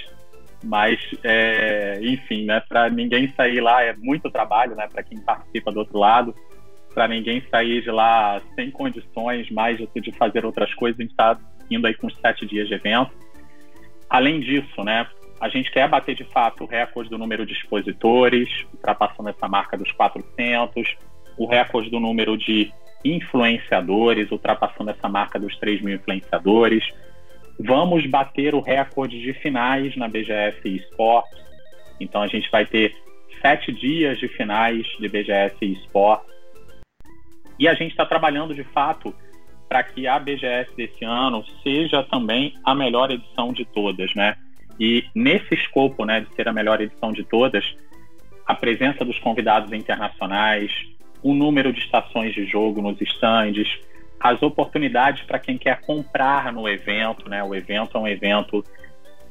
[0.64, 5.72] Mas, é, enfim, né, para ninguém sair lá é muito trabalho, né, para quem participa
[5.72, 6.36] do outro lado,
[6.94, 11.38] para ninguém sair de lá sem condições mais de, fazer outras coisas, a gente está
[11.70, 13.12] indo aí com sete dias de evento.
[14.10, 15.08] Além disso, né,
[15.40, 19.78] a gente quer bater de fato o recorde do número de expositores, ultrapassando essa marca
[19.78, 20.96] dos 400,
[21.38, 22.72] o recorde do número de
[23.04, 26.94] influenciadores, ultrapassando essa marca dos 3 mil influenciadores.
[27.60, 31.40] Vamos bater o recorde de finais na BGS Esports.
[32.00, 32.96] Então a gente vai ter
[33.42, 36.32] sete dias de finais de BGS Esports.
[37.60, 39.14] E a gente está trabalhando de fato
[39.70, 44.36] para que a BGS desse ano seja também a melhor edição de todas, né?
[44.80, 47.64] E nesse escopo, né, de ser a melhor edição de todas,
[48.46, 50.72] a presença dos convidados internacionais,
[51.24, 53.80] o número de estações de jogo nos estandes,
[54.22, 57.44] as oportunidades para quem quer comprar no evento, né?
[57.44, 58.64] O evento é um evento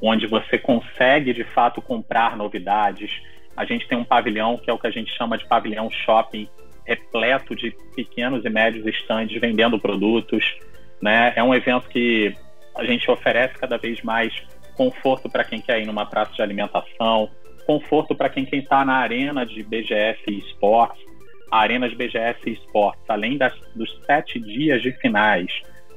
[0.03, 3.22] onde você consegue de fato comprar novidades.
[3.57, 6.49] A gente tem um pavilhão que é o que a gente chama de pavilhão shopping,
[6.84, 10.45] repleto de pequenos e médios estandes vendendo produtos,
[11.01, 11.32] né?
[11.36, 12.34] É um evento que
[12.74, 14.32] a gente oferece cada vez mais
[14.74, 17.30] conforto para quem quer ir numa praça de alimentação,
[17.64, 21.05] conforto para quem está na arena de BGS e esportes,
[21.51, 25.51] a arena de BGS esportes, além das, dos sete dias de finais,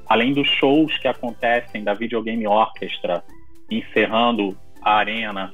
[0.08, 3.24] além dos shows que acontecem da Videogame Orchestra,
[3.70, 5.54] encerrando a arena,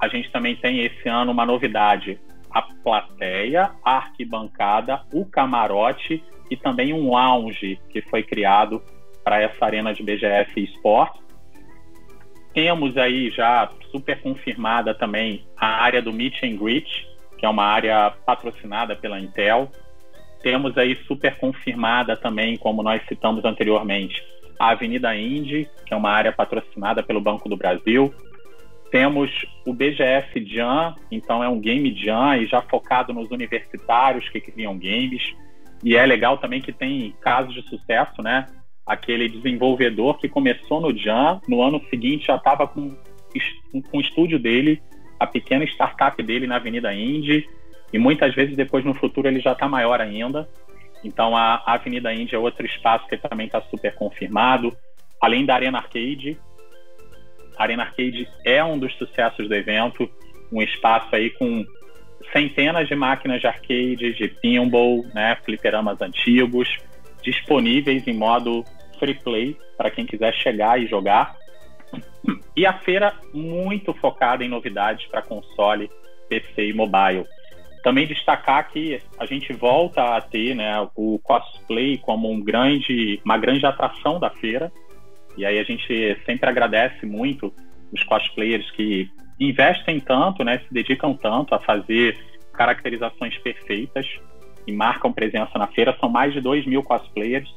[0.00, 2.18] a gente também tem esse ano uma novidade:
[2.50, 8.82] a plateia, a arquibancada, o camarote e também um lounge que foi criado
[9.22, 11.22] para essa arena de BGS esportes.
[12.52, 17.06] Temos aí já super confirmada também a área do Meet and Greet,
[17.44, 19.70] que é uma área patrocinada pela Intel.
[20.42, 24.24] Temos aí super confirmada também, como nós citamos anteriormente,
[24.58, 28.14] a Avenida Indy, que é uma área patrocinada pelo Banco do Brasil.
[28.90, 29.30] Temos
[29.66, 34.78] o BGS Jam, então é um game jam e já focado nos universitários que criam
[34.78, 35.34] games.
[35.82, 38.46] E é legal também que tem casos de sucesso, né?
[38.86, 42.96] aquele desenvolvedor que começou no Jam, no ano seguinte já estava com,
[43.90, 44.80] com o estúdio dele,
[45.18, 47.48] a pequena startup dele na Avenida Indy,
[47.92, 50.48] e muitas vezes depois no futuro ele já está maior ainda.
[51.04, 54.76] Então a, Avenida Indy é outro espaço que também está super confirmado,
[55.20, 56.38] além da Arena Arcade.
[57.56, 60.10] A Arena Arcade é um dos sucessos do evento,
[60.50, 61.64] um espaço aí com
[62.32, 66.76] centenas de máquinas de arcade, de pinball, né, fliperamas antigos,
[67.22, 68.64] disponíveis em modo
[68.98, 71.36] free play para quem quiser chegar e jogar.
[72.56, 75.90] E a feira muito focada em novidades para console,
[76.28, 77.26] PC e mobile.
[77.82, 83.36] Também destacar que a gente volta a ter né, o cosplay como um grande, uma
[83.36, 84.72] grande atração da feira.
[85.36, 87.52] E aí a gente sempre agradece muito
[87.92, 92.16] os cosplayers que investem tanto, né, se dedicam tanto a fazer
[92.52, 94.06] caracterizações perfeitas
[94.66, 95.96] e marcam presença na feira.
[96.00, 97.52] São mais de 2 mil cosplayers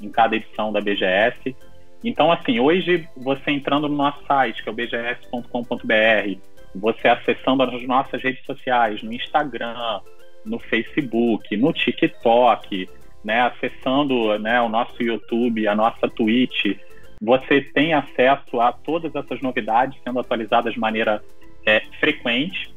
[0.00, 1.56] em cada edição da BGS.
[2.02, 6.38] Então, assim, hoje você entrando no nosso site, que é o bgs.com.br,
[6.74, 10.00] você acessando as nossas redes sociais, no Instagram,
[10.44, 12.88] no Facebook, no TikTok,
[13.22, 16.76] né, acessando né, o nosso YouTube, a nossa Twitch,
[17.20, 21.22] você tem acesso a todas essas novidades sendo atualizadas de maneira
[21.66, 22.74] é, frequente.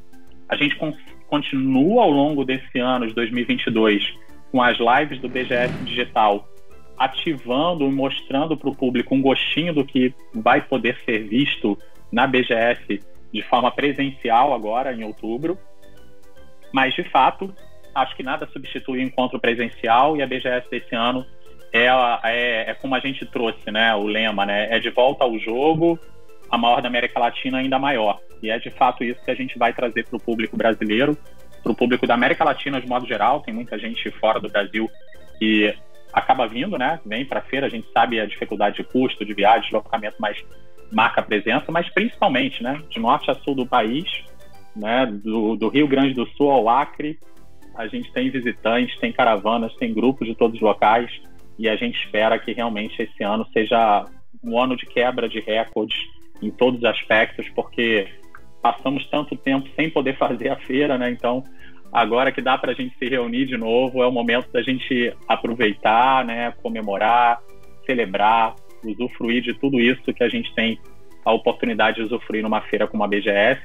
[0.50, 0.78] A gente
[1.28, 4.14] continua ao longo desse ano de 2022
[4.52, 6.48] com as lives do BGS Digital
[6.98, 11.78] ativando e mostrando para o público um gostinho do que vai poder ser visto
[12.12, 13.02] na BGS
[13.34, 15.58] de forma presencial agora em outubro.
[16.72, 17.54] Mas de fato,
[17.94, 21.26] acho que nada substitui o encontro presencial e a BGS desse ano
[21.72, 21.88] é,
[22.24, 23.96] é, é como a gente trouxe, né?
[23.96, 24.68] O lema, né?
[24.70, 26.00] É de volta ao jogo,
[26.50, 28.20] a maior da América Latina ainda maior.
[28.42, 31.18] E é de fato isso que a gente vai trazer para o público brasileiro,
[31.64, 33.42] para o público da América Latina de modo geral.
[33.42, 34.90] Tem muita gente fora do Brasil
[35.40, 35.74] que
[36.14, 37.00] acaba vindo, né?
[37.06, 40.38] Vem para a feira, a gente sabe a dificuldade de custo, de viagem, deslocamento, mas
[40.92, 42.82] marca a presença, mas principalmente, né?
[42.90, 44.06] De norte a sul do país,
[44.76, 45.06] né?
[45.06, 47.18] Do, do Rio Grande do Sul ao Acre,
[47.76, 51.10] a gente tem visitantes, tem caravanas, tem grupos de todos os locais
[51.58, 54.06] e a gente espera que realmente esse ano seja
[54.44, 55.98] um ano de quebra de recordes
[56.42, 58.08] em todos os aspectos, porque
[58.62, 61.10] passamos tanto tempo sem poder fazer a feira, né?
[61.10, 61.44] Então,
[61.94, 65.14] agora que dá para a gente se reunir de novo, é o momento da gente
[65.28, 66.52] aproveitar, né?
[66.64, 67.40] Comemorar,
[67.86, 70.80] celebrar, usufruir de tudo isso que a gente tem
[71.24, 73.62] a oportunidade de usufruir numa feira como a BGS.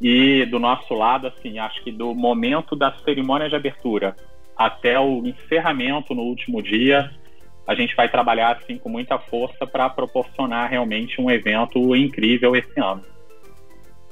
[0.00, 4.16] E do nosso lado, assim, acho que do momento da cerimônia de abertura
[4.56, 7.10] até o encerramento no último dia,
[7.66, 12.78] a gente vai trabalhar assim com muita força para proporcionar realmente um evento incrível esse
[12.80, 13.11] ano.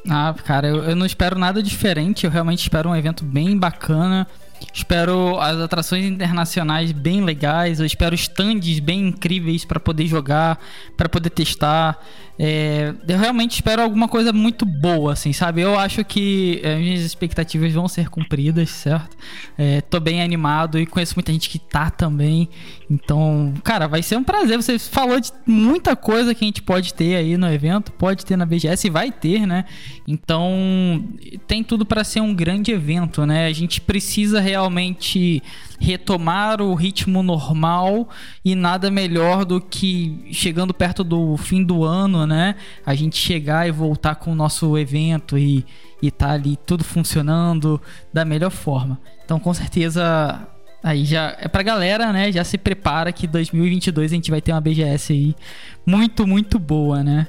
[0.09, 2.25] Ah, cara, eu, eu não espero nada diferente.
[2.25, 4.27] Eu realmente espero um evento bem bacana.
[4.73, 7.81] Espero as atrações internacionais bem legais.
[7.81, 10.59] Eu espero stands bem incríveis para poder jogar,
[10.97, 11.99] para poder testar.
[12.43, 15.61] É, eu realmente espero alguma coisa muito boa, assim, sabe?
[15.61, 19.15] Eu acho que as minhas expectativas vão ser cumpridas, certo?
[19.59, 22.49] É, tô bem animado e conheço muita gente que tá também.
[22.91, 24.57] Então, cara, vai ser um prazer.
[24.57, 28.39] Você falou de muita coisa que a gente pode ter aí no evento, pode ter
[28.39, 29.67] na BGS e vai ter, né?
[30.09, 31.05] Então,
[31.47, 33.49] tem tudo para ser um grande evento, né?
[33.49, 35.43] A gente precisa realmente
[35.81, 38.09] retomar o ritmo normal
[38.45, 42.55] e nada melhor do que chegando perto do fim do ano, né?
[42.85, 45.65] A gente chegar e voltar com o nosso evento e
[46.03, 47.79] e tá ali tudo funcionando
[48.11, 48.99] da melhor forma.
[49.23, 50.49] Então, com certeza
[50.83, 52.33] Aí já é pra galera, né?
[52.33, 55.37] Já se prepara que 2022 a gente vai ter uma BGS aí
[55.85, 57.27] muito, muito boa, né?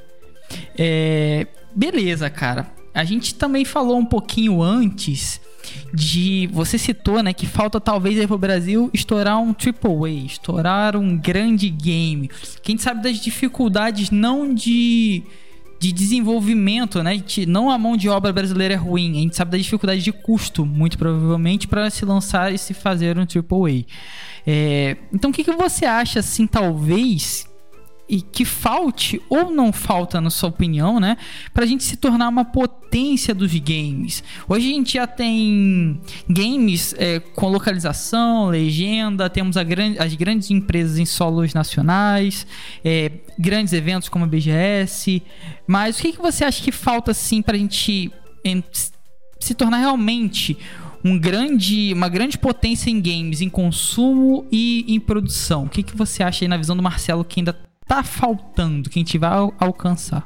[0.78, 2.72] É, beleza, cara.
[2.94, 5.42] A gente também falou um pouquinho antes
[5.94, 10.96] de você citou, né, que falta talvez aí pro Brasil estourar um triple A, estourar
[10.96, 12.30] um grande game.
[12.64, 15.24] Quem sabe das dificuldades não de
[15.82, 17.18] de desenvolvimento, né?
[17.18, 20.12] De, não a mão de obra brasileira é ruim, a gente sabe da dificuldade de
[20.12, 23.86] custo, muito provavelmente, para se lançar e se fazer um AAA.
[24.46, 27.51] É, então, o que, que você acha, assim, talvez
[28.08, 31.18] e que falte ou não falta, na sua opinião, né,
[31.54, 34.24] para a gente se tornar uma potência dos games.
[34.50, 40.98] Hoje a gente já tem games é, com localização, legenda, temos gran as grandes empresas
[40.98, 42.46] em solos nacionais,
[42.84, 45.24] é, grandes eventos como a BGS.
[45.66, 48.12] Mas o que, que você acha que falta assim para a gente
[49.40, 50.58] se tornar realmente
[51.04, 55.64] um grande, uma grande potência em games, em consumo e em produção.
[55.64, 57.58] O que, que você acha aí na visão do Marcelo que ainda
[57.92, 60.26] tá faltando que a gente vai alcançar?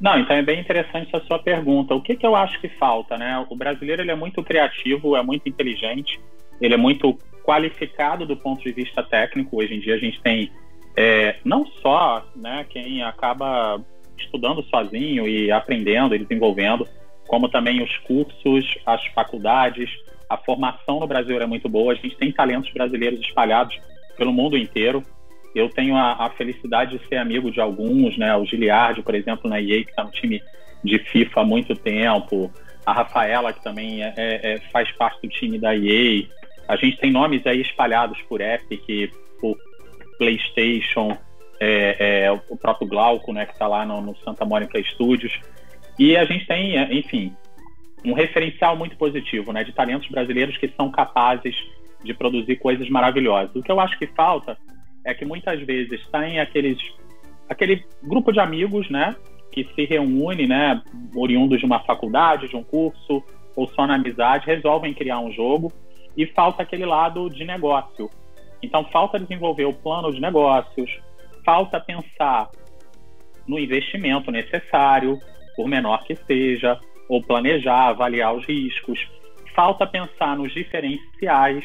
[0.00, 1.94] Não, então é bem interessante a sua pergunta.
[1.94, 3.46] O que, que eu acho que falta, né?
[3.48, 6.18] O brasileiro ele é muito criativo, é muito inteligente,
[6.60, 9.58] ele é muito qualificado do ponto de vista técnico.
[9.58, 10.50] Hoje em dia a gente tem
[10.96, 13.80] é, não só né, quem acaba
[14.18, 16.88] estudando sozinho e aprendendo e desenvolvendo,
[17.28, 19.88] como também os cursos, as faculdades,
[20.28, 21.92] a formação no Brasil é muito boa.
[21.92, 23.78] A gente tem talentos brasileiros espalhados
[24.16, 25.04] pelo mundo inteiro.
[25.54, 28.34] Eu tenho a, a, felicidade de ser amigo de alguns, né?
[28.36, 30.40] O Giliardi, por exemplo, na EA, que está no time
[30.84, 32.50] de FIFA há muito tempo.
[32.86, 36.24] A Rafaela, que também é, é, é faz parte do time da EA.
[36.68, 39.56] A gente tem nomes aí espalhados por Epic, por
[40.18, 41.16] PlayStation,
[41.58, 43.44] é, é, o próprio Glauco, né?
[43.44, 45.38] Que está lá no, no Santa Mônica Studios.
[45.98, 47.34] E a gente tem, é, enfim,
[48.04, 49.64] um referencial muito positivo, né?
[49.64, 51.56] De talentos brasileiros que são capazes
[52.04, 53.54] de produzir coisas maravilhosas.
[53.54, 54.56] O que eu acho que falta
[55.04, 56.78] é que muitas vezes tem aqueles
[57.48, 59.16] aquele grupo de amigos, né,
[59.50, 60.80] que se reúne, né,
[61.16, 63.24] oriundos de uma faculdade, de um curso
[63.56, 65.72] ou só na amizade, resolvem criar um jogo
[66.16, 68.08] e falta aquele lado de negócio.
[68.62, 70.90] Então falta desenvolver o plano de negócios,
[71.44, 72.48] falta pensar
[73.46, 75.18] no investimento necessário,
[75.56, 76.78] por menor que seja,
[77.08, 79.08] ou planejar, avaliar os riscos.
[79.54, 81.64] Falta pensar nos diferenciais,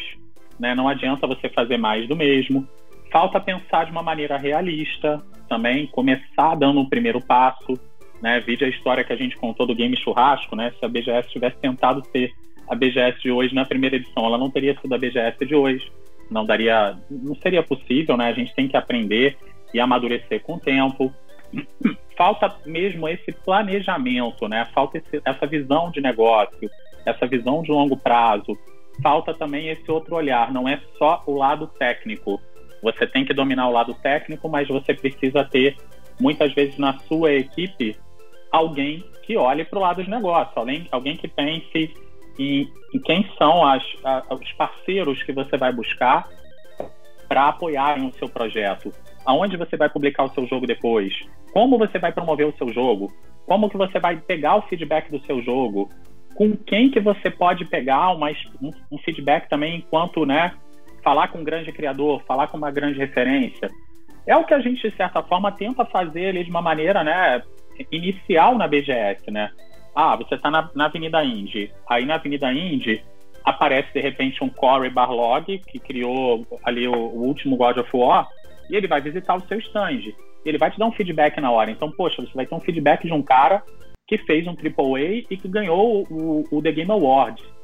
[0.60, 0.74] né?
[0.74, 2.68] Não adianta você fazer mais do mesmo
[3.12, 7.80] falta pensar de uma maneira realista também, começar dando um primeiro passo,
[8.22, 8.40] né?
[8.40, 10.72] Vide a história que a gente contou do Game Churrasco, né?
[10.80, 12.32] Se a BGS tivesse tentado ser
[12.68, 15.92] a BGS de hoje na primeira edição, ela não teria sido a BGS de hoje.
[16.30, 18.28] Não daria, não seria possível, né?
[18.28, 19.38] A gente tem que aprender
[19.74, 21.14] e amadurecer com o tempo.
[22.18, 24.66] Falta mesmo esse planejamento, né?
[24.74, 26.70] Falta esse, essa visão de negócio,
[27.06, 28.58] essa visão de longo prazo.
[29.04, 32.42] Falta também esse outro olhar, não é só o lado técnico,
[32.86, 35.76] você tem que dominar o lado técnico, mas você precisa ter,
[36.22, 37.98] muitas vezes, na sua equipe,
[38.52, 41.92] alguém que olhe para o lado de negócio, alguém, alguém que pense
[42.38, 46.30] em, em quem são as, a, os parceiros que você vai buscar
[47.28, 48.94] para apoiarem o seu projeto.
[49.26, 51.12] Aonde você vai publicar o seu jogo depois?
[51.52, 53.12] Como você vai promover o seu jogo?
[53.48, 55.90] Como que você vai pegar o feedback do seu jogo?
[56.36, 58.30] Com quem que você pode pegar uma,
[58.62, 60.54] um, um feedback também enquanto né,
[61.06, 63.70] falar com um grande criador, falar com uma grande referência.
[64.26, 67.44] É o que a gente, de certa forma, tenta fazer ali de uma maneira né,
[67.92, 69.52] inicial na BGS, né?
[69.96, 71.72] Ah, você está na, na, Avenida Indy.
[71.88, 73.04] Aí na Avenida Indy
[73.44, 78.28] aparece, de repente, um Corey Barlog, que criou ali o, o último God of War,
[78.68, 80.12] e ele vai visitar o seu stand.
[80.44, 81.70] Ele vai te dar um feedback na hora.
[81.70, 83.62] Então, poxa, você vai ter um feedback de um cara
[84.08, 87.56] que fez um AAA e que ganhou o, o The Game Awards.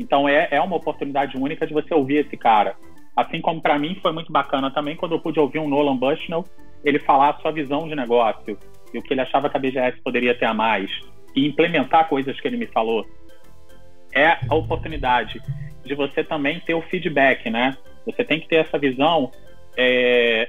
[0.00, 2.74] Então é, é uma oportunidade única de você ouvir esse cara.
[3.16, 6.44] Assim como para mim foi muito bacana também quando eu pude ouvir um Nolan Bushnell
[6.84, 8.58] ele falar a sua visão de negócio,
[8.92, 10.90] e o que ele achava que a BGS poderia ter a mais
[11.34, 13.06] e implementar coisas que ele me falou,
[14.12, 15.40] é a oportunidade
[15.84, 17.76] de você também ter o feedback, né?
[18.06, 19.30] Você tem que ter essa visão,
[19.76, 20.48] é...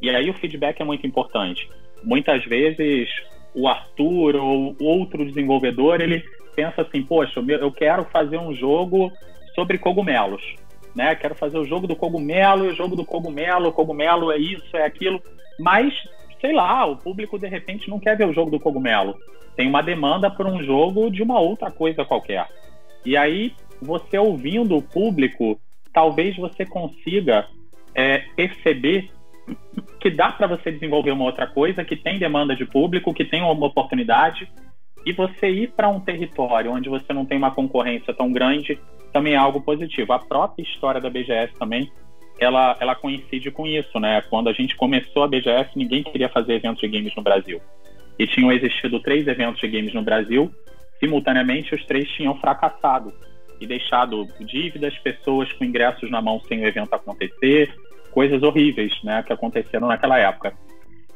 [0.00, 1.68] e aí o feedback é muito importante.
[2.02, 3.08] Muitas vezes
[3.54, 6.24] o Arthur ou outro desenvolvedor ele
[6.56, 9.12] pensa assim, poxa, eu quero fazer um jogo
[9.54, 10.42] sobre cogumelos,
[10.94, 11.14] né?
[11.14, 14.84] Quero fazer o jogo do cogumelo, o jogo do cogumelo, o cogumelo é isso, é
[14.84, 15.22] aquilo,
[15.58, 15.92] mas
[16.40, 19.16] sei lá, o público de repente não quer ver o jogo do cogumelo.
[19.56, 22.48] Tem uma demanda por um jogo de uma outra coisa qualquer.
[23.04, 25.60] E aí, você ouvindo o público,
[25.92, 27.46] talvez você consiga
[27.94, 29.10] é, perceber
[30.00, 33.42] que dá para você desenvolver uma outra coisa, que tem demanda de público, que tem
[33.42, 34.48] uma oportunidade,
[35.04, 38.78] e você ir para um território onde você não tem uma concorrência tão grande
[39.12, 40.12] também é algo positivo.
[40.12, 41.90] A própria história da BGS também
[42.38, 44.22] ela, ela coincide com isso, né?
[44.22, 47.60] Quando a gente começou a BGS, ninguém queria fazer eventos de games no Brasil.
[48.18, 50.50] E tinham existido três eventos de games no Brasil,
[50.98, 53.12] simultaneamente os três tinham fracassado
[53.60, 57.72] e deixado dívidas, pessoas com ingressos na mão sem o evento acontecer,
[58.10, 60.52] coisas horríveis, né, que aconteceram naquela época.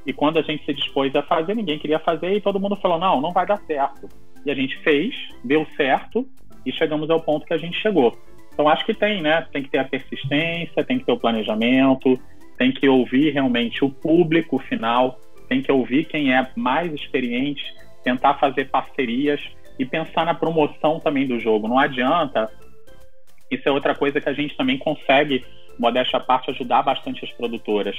[0.07, 2.99] E quando a gente se dispôs a fazer, ninguém queria fazer e todo mundo falou:
[2.99, 4.09] não, não vai dar certo.
[4.45, 6.27] E a gente fez, deu certo
[6.65, 8.17] e chegamos ao ponto que a gente chegou.
[8.53, 9.47] Então acho que tem, né?
[9.53, 12.19] Tem que ter a persistência, tem que ter o planejamento,
[12.57, 17.63] tem que ouvir realmente o público final, tem que ouvir quem é mais experiente,
[18.03, 19.41] tentar fazer parcerias
[19.79, 21.69] e pensar na promoção também do jogo.
[21.69, 22.51] Não adianta.
[23.51, 25.45] Isso é outra coisa que a gente também consegue,
[25.79, 27.97] modéstia à parte, ajudar bastante as produtoras.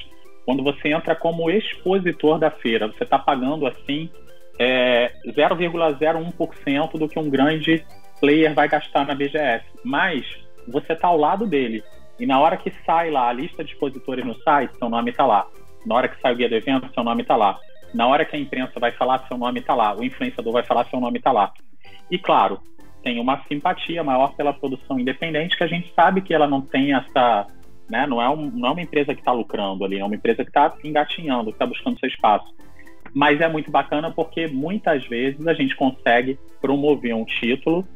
[0.47, 4.09] Quando você entra como expositor da feira, você está pagando assim
[4.57, 7.85] é, 0,01% do que um grande
[8.21, 9.65] player vai gastar na BGS.
[9.83, 10.25] Mas
[10.65, 11.83] você está ao lado dele.
[12.17, 15.25] E na hora que sai lá a lista de expositores no site, seu nome está
[15.25, 15.45] lá.
[15.85, 17.59] Na hora que sai o guia do evento, seu nome está lá.
[17.93, 19.97] Na hora que a imprensa vai falar, seu nome está lá.
[19.97, 21.51] O influenciador vai falar, seu nome está lá.
[22.09, 22.61] E claro,
[23.03, 26.93] tem uma simpatia maior pela produção independente, que a gente sabe que ela não tem
[26.93, 27.45] essa.
[27.89, 30.43] Né, não, é um, não é uma empresa que está lucrando ali, é uma empresa
[30.43, 32.53] que está engatinhando, que está buscando seu espaço.
[33.13, 37.87] Mas é muito bacana porque muitas vezes a gente consegue promover um título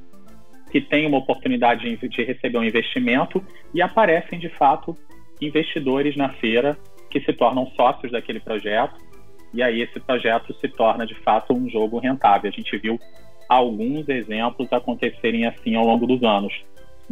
[0.72, 4.96] que tem uma oportunidade de receber um investimento e aparecem de fato
[5.42, 6.78] investidores na feira
[7.10, 8.96] que se tornam sócios daquele projeto
[9.54, 12.50] e aí esse projeto se torna de fato um jogo rentável.
[12.50, 13.00] A gente viu
[13.50, 16.54] alguns exemplos acontecerem assim ao longo dos anos,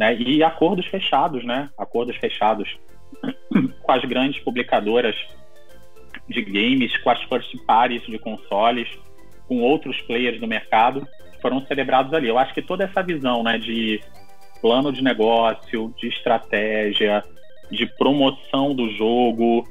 [0.00, 0.16] né?
[0.16, 1.68] E acordos fechados, né?
[1.76, 2.74] Acordos fechados
[3.82, 5.14] com as grandes publicadoras
[6.26, 8.88] de games, com as first parties de consoles,
[9.46, 11.06] com outros players do mercado
[11.42, 12.28] foram celebrados ali.
[12.28, 14.00] Eu acho que toda essa visão né, de
[14.62, 17.22] plano de negócio, de estratégia,
[17.70, 19.68] de promoção do jogo,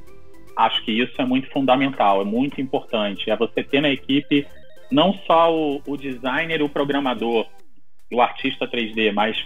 [0.55, 3.31] acho que isso é muito fundamental, é muito importante.
[3.31, 4.45] É você ter na equipe
[4.91, 7.47] não só o, o designer, o programador,
[8.11, 9.37] o artista 3D, mas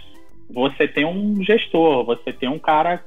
[0.50, 3.04] você tem um gestor, você tem um cara,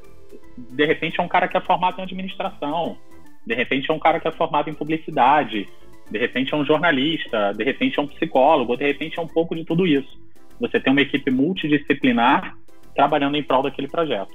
[0.58, 2.98] de repente é um cara que é formado em administração,
[3.46, 5.68] de repente é um cara que é formado em publicidade,
[6.10, 9.56] de repente é um jornalista, de repente é um psicólogo, de repente é um pouco
[9.56, 10.20] de tudo isso.
[10.60, 12.56] Você tem uma equipe multidisciplinar
[12.96, 14.32] trabalhando em prol daquele projeto.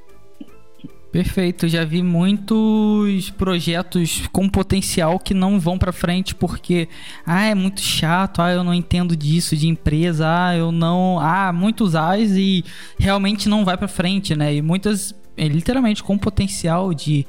[1.13, 6.89] Perfeito, já vi muitos projetos com potencial que não vão para frente porque
[7.27, 11.53] ah, é muito chato, ah, eu não entendo disso de empresa, ah, eu não, ah,
[11.53, 12.65] muitos as e
[12.99, 14.55] realmente não vai para frente, né?
[14.55, 17.27] E muitas é, literalmente com potencial de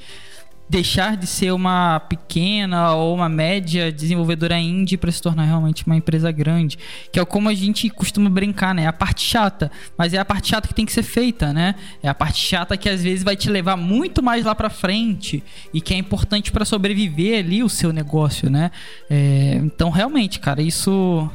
[0.74, 5.95] deixar de ser uma pequena ou uma média desenvolvedora indie para se tornar realmente uma
[5.95, 6.80] empresa grande,
[7.11, 8.86] que é como a gente costuma brincar, né?
[8.86, 11.76] É a parte chata, mas é a parte chata que tem que ser feita, né?
[12.01, 15.43] É a parte chata que às vezes vai te levar muito mais lá para frente
[15.71, 18.71] e que é importante para sobreviver ali o seu negócio, né?
[19.07, 21.30] É, então realmente, cara, isso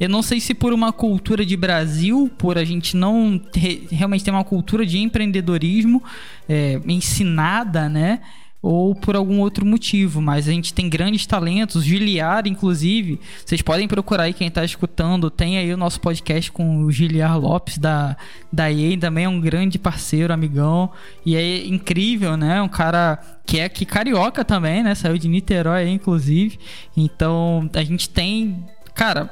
[0.00, 4.24] eu não sei se por uma cultura de Brasil, por a gente não ter, realmente
[4.24, 6.02] ter uma cultura de empreendedorismo
[6.48, 8.18] é, ensinada, né?
[8.64, 13.86] Ou por algum outro motivo, mas a gente tem grandes talentos, Giliar, inclusive, vocês podem
[13.86, 18.16] procurar aí quem está escutando, tem aí o nosso podcast com o Giliar Lopes da,
[18.50, 20.90] da EA, também é um grande parceiro, amigão,
[21.26, 25.82] e é incrível, né, um cara que é aqui carioca também, né, saiu de Niterói
[25.82, 26.58] aí, inclusive,
[26.96, 29.28] então a gente tem, cara,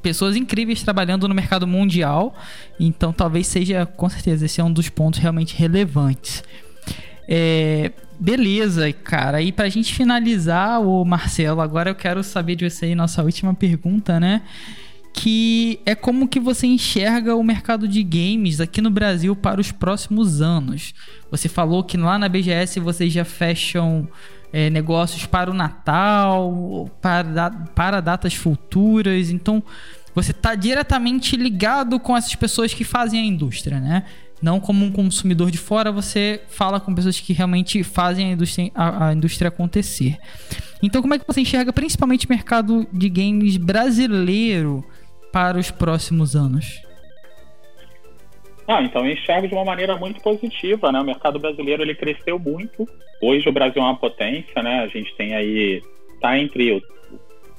[0.00, 2.32] pessoas incríveis trabalhando no mercado mundial,
[2.78, 6.44] então talvez seja, com certeza, esse é um dos pontos realmente relevantes.
[7.28, 9.40] É, beleza, cara.
[9.42, 13.54] E pra gente finalizar, o Marcelo, agora eu quero saber de você aí, nossa última
[13.54, 14.42] pergunta, né?
[15.12, 19.70] Que é como que você enxerga o mercado de games aqui no Brasil para os
[19.70, 20.92] próximos anos.
[21.30, 24.08] Você falou que lá na BGS vocês já fecham
[24.52, 29.30] é, negócios para o Natal, para, para datas futuras.
[29.30, 29.62] Então,
[30.14, 34.04] você está diretamente ligado com essas pessoas que fazem a indústria, né?
[34.44, 38.70] Não como um consumidor de fora, você fala com pessoas que realmente fazem a indústria,
[38.74, 40.18] a, a indústria acontecer.
[40.82, 44.84] Então, como é que você enxerga principalmente o mercado de games brasileiro
[45.32, 46.82] para os próximos anos?
[48.68, 51.00] Ah, então eu enxergo de uma maneira muito positiva, né?
[51.00, 52.86] O mercado brasileiro ele cresceu muito.
[53.22, 54.80] Hoje o Brasil é uma potência, né?
[54.80, 55.82] A gente tem aí
[56.20, 56.82] tá entre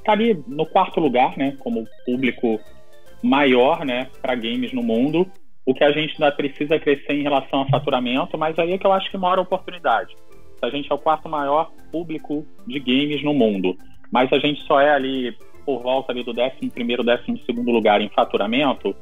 [0.04, 1.58] tá ali no quarto lugar, né?
[1.58, 2.60] Como público
[3.24, 4.08] maior, né?
[4.22, 5.28] Para games no mundo.
[5.66, 8.86] O que a gente ainda precisa crescer em relação a faturamento, mas aí é que
[8.86, 10.16] eu acho que mora a oportunidade.
[10.62, 13.76] A gente é o quarto maior público de games no mundo,
[14.12, 15.36] mas a gente só é ali
[15.66, 18.96] por volta ali do 11 primeiro, 12 segundo lugar em faturamento,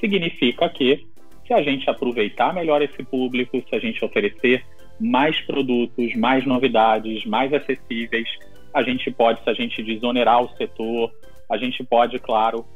[0.00, 1.06] significa que
[1.46, 4.64] se a gente aproveitar melhor esse público, se a gente oferecer
[5.00, 8.28] mais produtos, mais novidades, mais acessíveis,
[8.74, 11.10] a gente pode, se a gente desonerar o setor,
[11.50, 12.66] a gente pode, claro,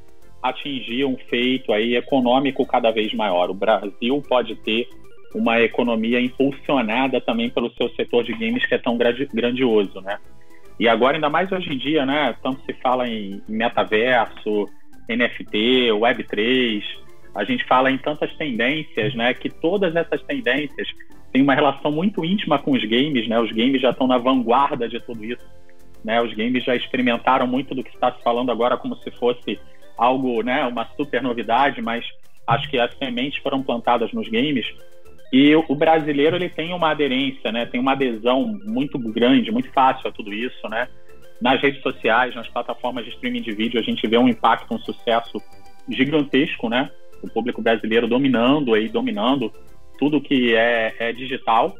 [0.42, 3.50] atingir um feito aí econômico cada vez maior.
[3.50, 4.88] O Brasil pode ter
[5.34, 10.18] uma economia impulsionada também pelo seu setor de games que é tão grandioso, né?
[10.78, 12.34] E agora, ainda mais hoje em dia, né?
[12.42, 14.68] Tanto se fala em metaverso,
[15.08, 16.82] NFT, Web3,
[17.34, 20.88] a gente fala em tantas tendências, né, que todas essas tendências
[21.32, 23.40] têm uma relação muito íntima com os games, né?
[23.40, 25.46] Os games já estão na vanguarda de tudo isso,
[26.04, 26.20] né?
[26.20, 29.58] Os games já experimentaram muito do que está se falando agora como se fosse
[29.96, 32.04] algo, né, uma super novidade, mas
[32.46, 34.66] acho que as sementes foram plantadas nos games
[35.32, 37.64] e o brasileiro ele tem uma aderência, né?
[37.64, 40.88] Tem uma adesão muito grande, muito fácil a tudo isso, né?
[41.40, 44.78] Nas redes sociais, nas plataformas de streaming de vídeo, a gente vê um impacto, um
[44.78, 45.40] sucesso
[45.88, 46.90] gigantesco, né?
[47.22, 49.52] o público brasileiro dominando aí, dominando
[49.98, 51.74] tudo que é, é digital.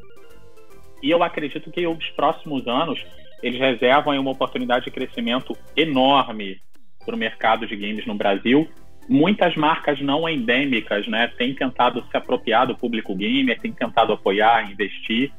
[1.01, 3.03] E eu acredito que os próximos anos
[3.41, 6.61] eles reservam uma oportunidade de crescimento enorme
[7.03, 8.67] para o mercado de games no Brasil.
[9.07, 14.71] Muitas marcas não endêmicas, né, têm tentado se apropriar do público gamer, têm tentado apoiar,
[14.71, 15.31] investir.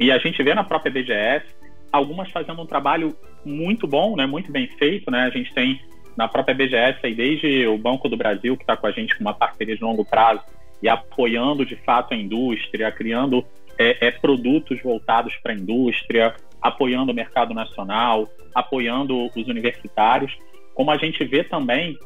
[0.00, 1.44] E a gente vê na própria BGS
[1.92, 5.24] algumas fazendo um trabalho muito bom, né, muito bem feito, né.
[5.24, 5.80] A gente tem
[6.16, 9.20] na própria BGS, aí, desde o Banco do Brasil, que está com a gente com
[9.22, 10.42] uma parceria de longo prazo
[10.82, 13.44] e apoiando de fato a indústria, criando
[13.78, 20.36] é, é, produtos voltados para a indústria, apoiando o mercado nacional, apoiando os universitários,
[20.74, 21.96] como a gente vê também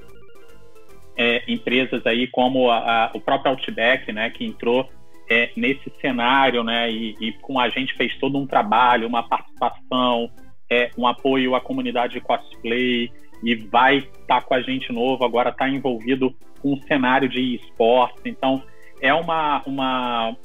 [1.16, 4.88] é, empresas aí como a, a, o próprio Outback, né, que entrou
[5.28, 10.30] é, nesse cenário, né, e, e, com a gente fez todo um trabalho, uma participação,
[10.70, 13.10] é, um apoio à comunidade de cosplay,
[13.42, 17.56] e vai estar tá com a gente novo, agora está envolvido com um cenário de
[17.56, 18.22] esportes.
[18.24, 18.62] Então,
[19.00, 20.36] é uma, uma,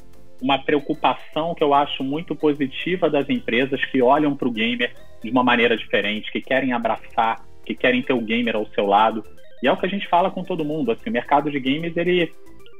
[0.41, 4.93] uma preocupação que eu acho muito positiva das empresas que olham para o gamer
[5.23, 9.23] de uma maneira diferente, que querem abraçar, que querem ter o gamer ao seu lado.
[9.61, 10.91] E é o que a gente fala com todo mundo.
[10.91, 12.31] Assim, o mercado de games ele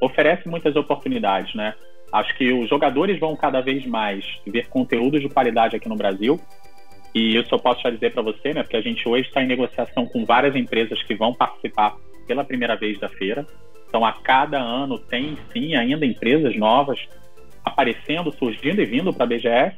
[0.02, 1.74] oferece muitas oportunidades, né?
[2.12, 6.40] Acho que os jogadores vão cada vez mais ver conteúdos de qualidade aqui no Brasil
[7.14, 8.64] e isso eu posso já dizer para você, né?
[8.64, 12.76] Porque a gente hoje está em negociação com várias empresas que vão participar pela primeira
[12.76, 13.46] vez da feira.
[13.88, 17.00] Então, a cada ano tem sim ainda empresas novas
[17.64, 19.78] aparecendo, surgindo e vindo para a BGS.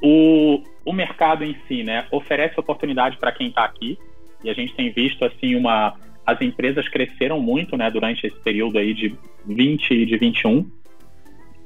[0.00, 3.98] O, o mercado em si, né, oferece oportunidade para quem está aqui.
[4.42, 8.78] E a gente tem visto assim uma as empresas cresceram muito, né, durante esse período
[8.78, 9.14] aí de
[9.46, 10.70] 20 e de 21.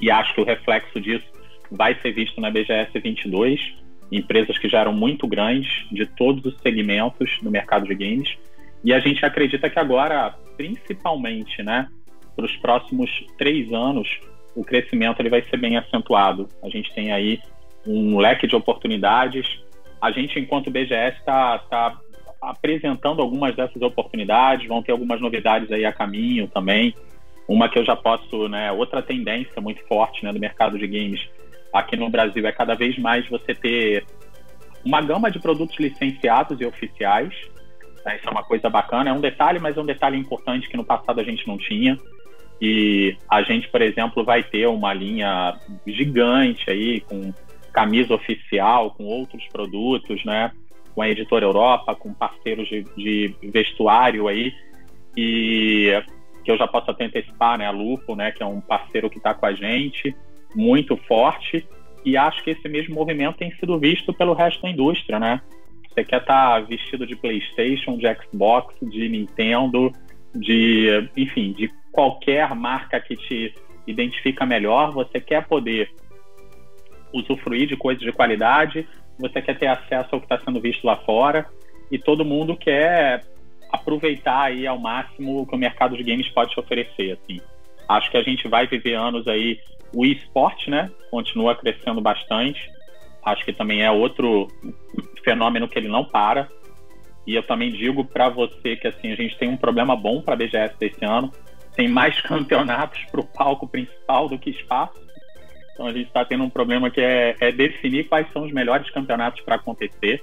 [0.01, 1.25] E acho que o reflexo disso
[1.71, 3.61] vai ser visto na BGS 22
[4.11, 8.37] empresas que já eram muito grandes de todos os segmentos no mercado de games.
[8.85, 11.89] E a gente acredita que agora, principalmente, né,
[12.37, 13.09] para os próximos
[13.39, 14.09] três anos,
[14.55, 16.49] o crescimento ele vai ser bem acentuado.
[16.63, 17.41] A gente tem aí
[17.87, 19.61] um leque de oportunidades.
[20.01, 21.99] A gente, enquanto BGS, está tá
[22.41, 24.67] apresentando algumas dessas oportunidades.
[24.67, 26.95] Vão ter algumas novidades aí a caminho também.
[27.49, 31.21] Uma que eu já posso, né, outra tendência muito forte né, do mercado de games
[31.73, 34.05] aqui no Brasil é cada vez mais você ter
[34.85, 37.35] uma gama de produtos licenciados e oficiais.
[38.05, 38.17] Né?
[38.17, 39.11] Isso é uma coisa bacana.
[39.11, 41.99] É um detalhe, mas é um detalhe importante que no passado a gente não tinha.
[42.61, 47.33] E a gente, por exemplo, vai ter uma linha gigante aí com
[47.73, 50.53] camisa oficial, com outros produtos, né?
[50.95, 54.53] Com a editora Europa, com parceiros de, de vestuário aí.
[55.17, 56.03] E
[56.45, 57.67] que eu já posso até antecipar, né?
[57.67, 58.31] A Lupo, né?
[58.31, 60.15] Que é um parceiro que está com a gente
[60.55, 61.67] muito forte
[62.05, 65.41] e acho que esse mesmo movimento tem sido visto pelo resto da indústria, né?
[65.89, 69.93] Você quer estar tá vestido de PlayStation, de Xbox, de Nintendo,
[70.35, 73.55] de, enfim, de qualquer marca que te
[73.87, 75.91] identifica melhor, você quer poder
[77.13, 78.87] usufruir de coisas de qualidade,
[79.19, 81.47] você quer ter acesso ao que está sendo visto lá fora
[81.91, 83.25] e todo mundo quer
[83.71, 87.41] aproveitar aí ao máximo o que o mercado de games pode te oferecer, assim.
[87.89, 89.59] Acho que a gente vai viver anos aí
[89.95, 90.91] o esporte, né?
[91.11, 92.71] Continua crescendo bastante.
[93.25, 94.49] Acho que também é outro
[95.25, 96.49] fenômeno que ele não para.
[97.27, 100.35] E eu também digo para você que assim a gente tem um problema bom para
[100.35, 101.31] a BGS desse ano.
[101.75, 105.01] Tem mais campeonatos para o palco principal do que espaço.
[105.73, 108.89] Então a gente está tendo um problema que é, é definir quais são os melhores
[108.91, 110.23] campeonatos para acontecer.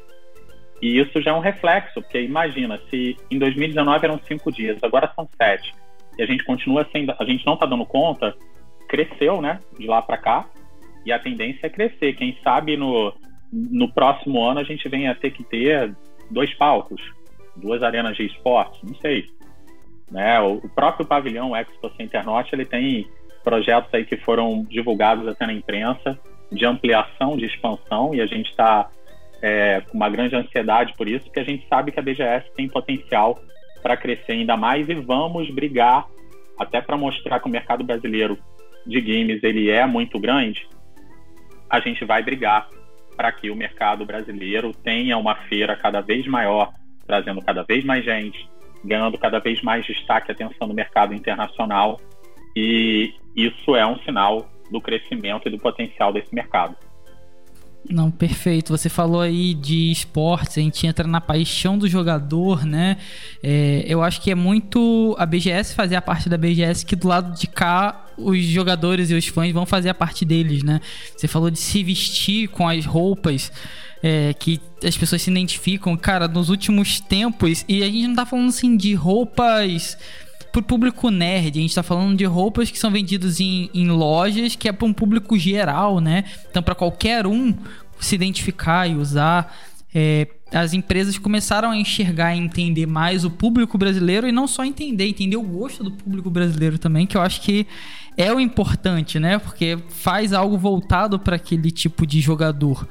[0.82, 5.12] E isso já é um reflexo, porque imagina, se em 2019 eram cinco dias, agora
[5.14, 5.76] são sete,
[6.18, 6.88] e a gente continua
[7.20, 8.34] a gente não está dando conta,
[8.88, 10.46] cresceu, né, de lá para cá,
[11.06, 12.14] e a tendência é crescer.
[12.14, 13.14] Quem sabe no,
[13.52, 15.94] no próximo ano a gente venha ter que ter
[16.32, 17.02] dois palcos,
[17.56, 19.28] duas arenas de esporte, não sei.
[20.10, 20.40] Né?
[20.40, 23.08] O próprio pavilhão Expo Center Norte, ele tem
[23.44, 26.18] projetos aí que foram divulgados até na imprensa
[26.52, 28.90] de ampliação, de expansão, e a gente está
[29.42, 32.68] é, com uma grande ansiedade por isso, porque a gente sabe que a BGS tem
[32.68, 33.40] potencial
[33.82, 36.06] para crescer ainda mais e vamos brigar
[36.58, 38.38] até para mostrar que o mercado brasileiro
[38.86, 40.68] de games ele é muito grande.
[41.70, 42.68] A gente vai brigar
[43.16, 46.74] para que o mercado brasileiro tenha uma feira cada vez maior,
[47.06, 48.50] trazendo cada vez mais gente,
[48.84, 52.00] ganhando cada vez mais destaque e atenção no mercado internacional.
[52.56, 56.76] E isso é um sinal do crescimento e do potencial desse mercado.
[57.88, 58.76] Não, perfeito.
[58.76, 62.98] Você falou aí de esportes, a gente entra na paixão do jogador, né?
[63.42, 67.08] É, eu acho que é muito a BGS fazer a parte da BGS que do
[67.08, 70.82] lado de cá os jogadores e os fãs vão fazer a parte deles, né?
[71.16, 73.52] Você falou de se vestir com as roupas.
[74.02, 78.26] É, que as pessoas se identificam, cara, nos últimos tempos, e a gente não tá
[78.26, 79.98] falando assim de roupas
[80.52, 81.58] pro público nerd.
[81.58, 84.88] A gente tá falando de roupas que são vendidas em, em lojas, que é para
[84.88, 86.26] um público geral, né?
[86.50, 87.54] Então, para qualquer um
[88.00, 89.56] se identificar e usar.
[89.94, 94.64] É, as empresas começaram a enxergar e entender mais o público brasileiro e não só
[94.64, 97.68] entender, entender o gosto do público brasileiro também, que eu acho que
[98.18, 99.40] é o importante, né?
[99.40, 102.88] Porque faz algo voltado para aquele tipo de jogador.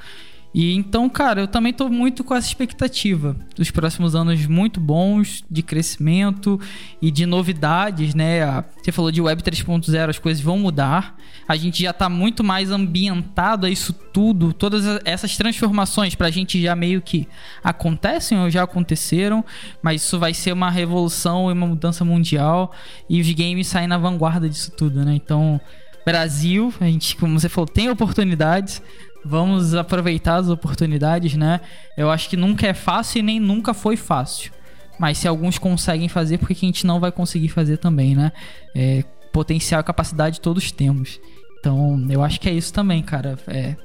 [0.55, 5.45] E então, cara, eu também tô muito com essa expectativa dos próximos anos muito bons
[5.51, 6.59] de crescimento
[7.03, 8.65] e de novidades, né?
[8.83, 11.17] Você falou de Web 3.0, as coisas vão mudar.
[11.47, 16.61] A gente já tá muito mais ambientado a isso tudo, todas essas transformações pra gente
[16.61, 17.29] já meio que
[17.63, 19.45] acontecem ou já aconteceram,
[19.83, 22.73] mas isso vai ser uma revolução e uma mudança mundial
[23.09, 25.15] e os games saem na vanguarda disso tudo, né?
[25.15, 25.61] Então,
[26.09, 28.81] Brasil, a gente, como você falou, tem oportunidades
[29.29, 31.61] Vamos aproveitar as oportunidades, né?
[31.97, 34.51] Eu acho que nunca é fácil e nem nunca foi fácil.
[34.99, 38.33] Mas se alguns conseguem fazer, por que a gente não vai conseguir fazer também, né?
[38.75, 41.21] É, potencial e capacidade todos temos.
[41.61, 43.39] Então, eu acho que é isso também, cara.
[43.47, 43.77] É,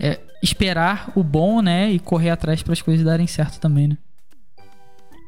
[0.00, 1.92] é esperar o bom, né?
[1.92, 3.96] E correr atrás para as coisas darem certo também, né?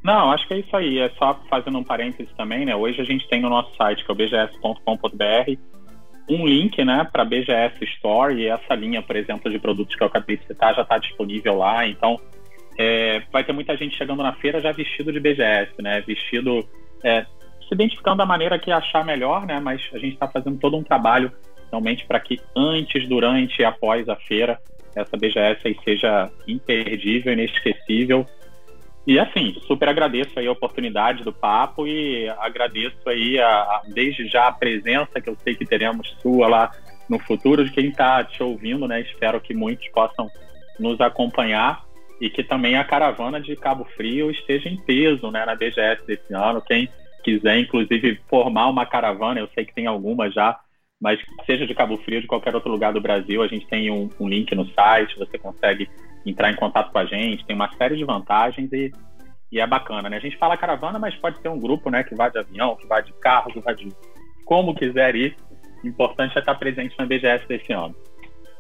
[0.03, 0.99] Não, acho que é isso aí.
[0.99, 2.75] É só fazendo um parênteses também, né?
[2.75, 5.59] Hoje a gente tem no nosso site, que é o bgs.com.br,
[6.31, 10.03] um link né, para a BGS Store e essa linha, por exemplo, de produtos que
[10.03, 11.87] eu acabei de citar já está disponível lá.
[11.87, 12.21] Então,
[12.79, 16.01] é, vai ter muita gente chegando na feira já vestido de BGS, né?
[16.01, 16.67] Vestido,
[17.03, 17.27] é,
[17.69, 19.59] se identificando da maneira que achar melhor, né?
[19.59, 21.33] Mas a gente está fazendo todo um trabalho
[21.71, 24.59] realmente para que antes, durante e após a feira
[24.95, 28.27] essa BGS aí seja imperdível, inesquecível
[29.11, 34.29] e assim, super agradeço aí a oportunidade do papo e agradeço aí a, a, desde
[34.29, 36.71] já a presença que eu sei que teremos sua lá
[37.09, 39.01] no futuro, de quem está te ouvindo, né?
[39.01, 40.31] Espero que muitos possam
[40.79, 41.85] nos acompanhar
[42.21, 46.33] e que também a caravana de Cabo Frio esteja em peso, né, na BGS desse
[46.33, 46.63] ano.
[46.63, 46.89] Quem
[47.25, 50.57] quiser, inclusive, formar uma caravana, eu sei que tem algumas já,
[51.01, 54.09] mas seja de Cabo Frio, de qualquer outro lugar do Brasil, a gente tem um,
[54.21, 55.91] um link no site, você consegue
[56.25, 58.93] entrar em contato com a gente, tem uma série de vantagens e,
[59.51, 60.17] e é bacana, né?
[60.17, 62.87] A gente fala caravana, mas pode ser um grupo, né, que vai de avião, que
[62.87, 63.89] vai de carro, que vai de
[64.45, 65.37] como quiser ir.
[65.83, 67.95] O importante é estar presente na BGS desse ano.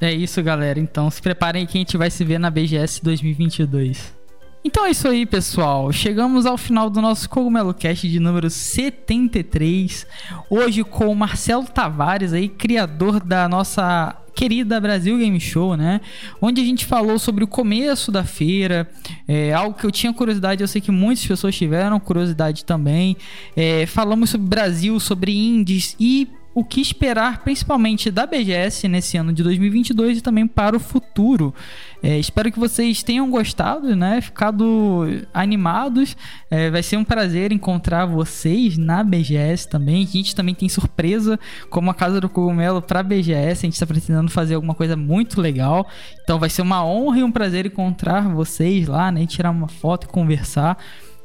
[0.00, 0.78] É isso, galera.
[0.78, 4.18] Então se preparem que a gente vai se ver na BGS 2022.
[4.62, 5.90] Então é isso aí, pessoal.
[5.90, 10.06] Chegamos ao final do nosso Cogumelo Cast de número 73.
[10.50, 16.00] Hoje com o Marcelo Tavares aí, criador da nossa querida Brasil Game Show, né?
[16.40, 18.88] Onde a gente falou sobre o começo da feira,
[19.28, 23.18] é, algo que eu tinha curiosidade, eu sei que muitas pessoas tiveram curiosidade também.
[23.54, 29.32] É, falamos sobre Brasil, sobre indies e o que esperar, principalmente da BGS nesse ano
[29.32, 31.54] de 2022 e também para o futuro.
[32.02, 34.20] É, espero que vocês tenham gostado, né?
[34.20, 36.16] Ficado animados.
[36.50, 40.02] É, vai ser um prazer encontrar vocês na BGS também.
[40.02, 43.60] A gente também tem surpresa, como a Casa do Cogumelo para a BGS.
[43.60, 45.86] A gente está pretendendo fazer alguma coisa muito legal.
[46.22, 49.24] Então vai ser uma honra e um prazer encontrar vocês lá, né?
[49.26, 50.78] Tirar uma foto e conversar.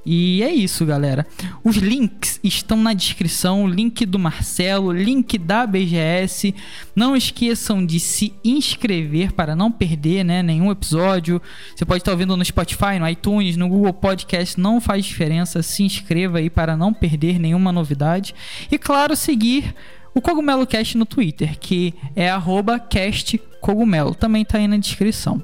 [0.06, 1.26] E é isso, galera.
[1.64, 6.54] Os links estão na descrição, link do Marcelo, link da BGS.
[6.96, 11.42] Não esqueçam de se inscrever para não perder, né, nenhum episódio.
[11.76, 15.64] Você pode estar ouvindo no Spotify, no iTunes, no Google Podcast, não faz diferença.
[15.64, 18.36] Se inscreva aí para não perder nenhuma novidade.
[18.72, 19.74] E claro, seguir
[20.14, 22.30] o Cogumelo Cast no Twitter, que é
[22.90, 24.14] @castcogumelo.
[24.14, 25.42] Também está aí na descrição.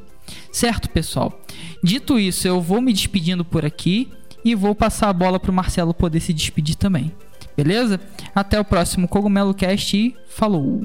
[0.52, 1.42] Certo, pessoal?
[1.84, 4.08] Dito isso, eu vou me despedindo por aqui
[4.43, 7.11] e vou passar a bola pro Marcelo poder se despedir também.
[7.55, 7.99] Beleza?
[8.34, 10.81] Até o próximo Cogumelo Cast e falou!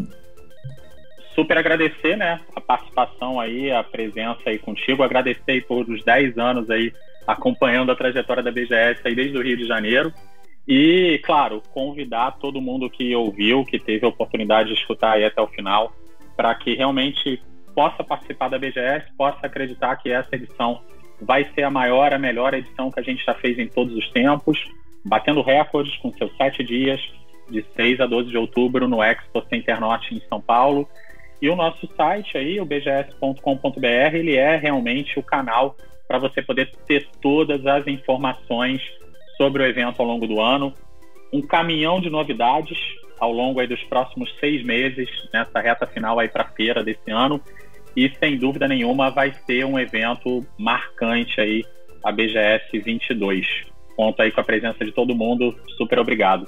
[1.34, 6.70] Super agradecer, né, a participação aí, a presença aí contigo, agradecer por os 10 anos
[6.70, 6.92] aí
[7.26, 10.12] acompanhando a trajetória da BGS aí desde o Rio de Janeiro.
[10.66, 15.40] E, claro, convidar todo mundo que ouviu, que teve a oportunidade de escutar aí até
[15.40, 15.92] o final,
[16.36, 17.40] para que realmente
[17.74, 20.80] possa participar da BGS, possa acreditar que essa edição
[21.20, 24.08] vai ser a maior, a melhor edição que a gente já fez em todos os
[24.10, 24.58] tempos,
[25.04, 27.00] batendo recordes com seus sete dias,
[27.48, 30.88] de 6 a 12 de outubro, no Expo Center Norte em São Paulo.
[31.40, 35.76] E o nosso site aí, o bgs.com.br, ele é realmente o canal
[36.08, 38.82] para você poder ter todas as informações
[39.36, 40.72] sobre o evento ao longo do ano.
[41.32, 42.78] Um caminhão de novidades
[43.18, 47.10] ao longo aí dos próximos seis meses, nessa reta final aí para a feira desse
[47.10, 47.40] ano
[47.96, 51.64] e sem dúvida nenhuma vai ser um evento marcante aí,
[52.04, 53.46] a BGS 22.
[53.96, 56.46] Conto aí com a presença de todo mundo, super obrigado.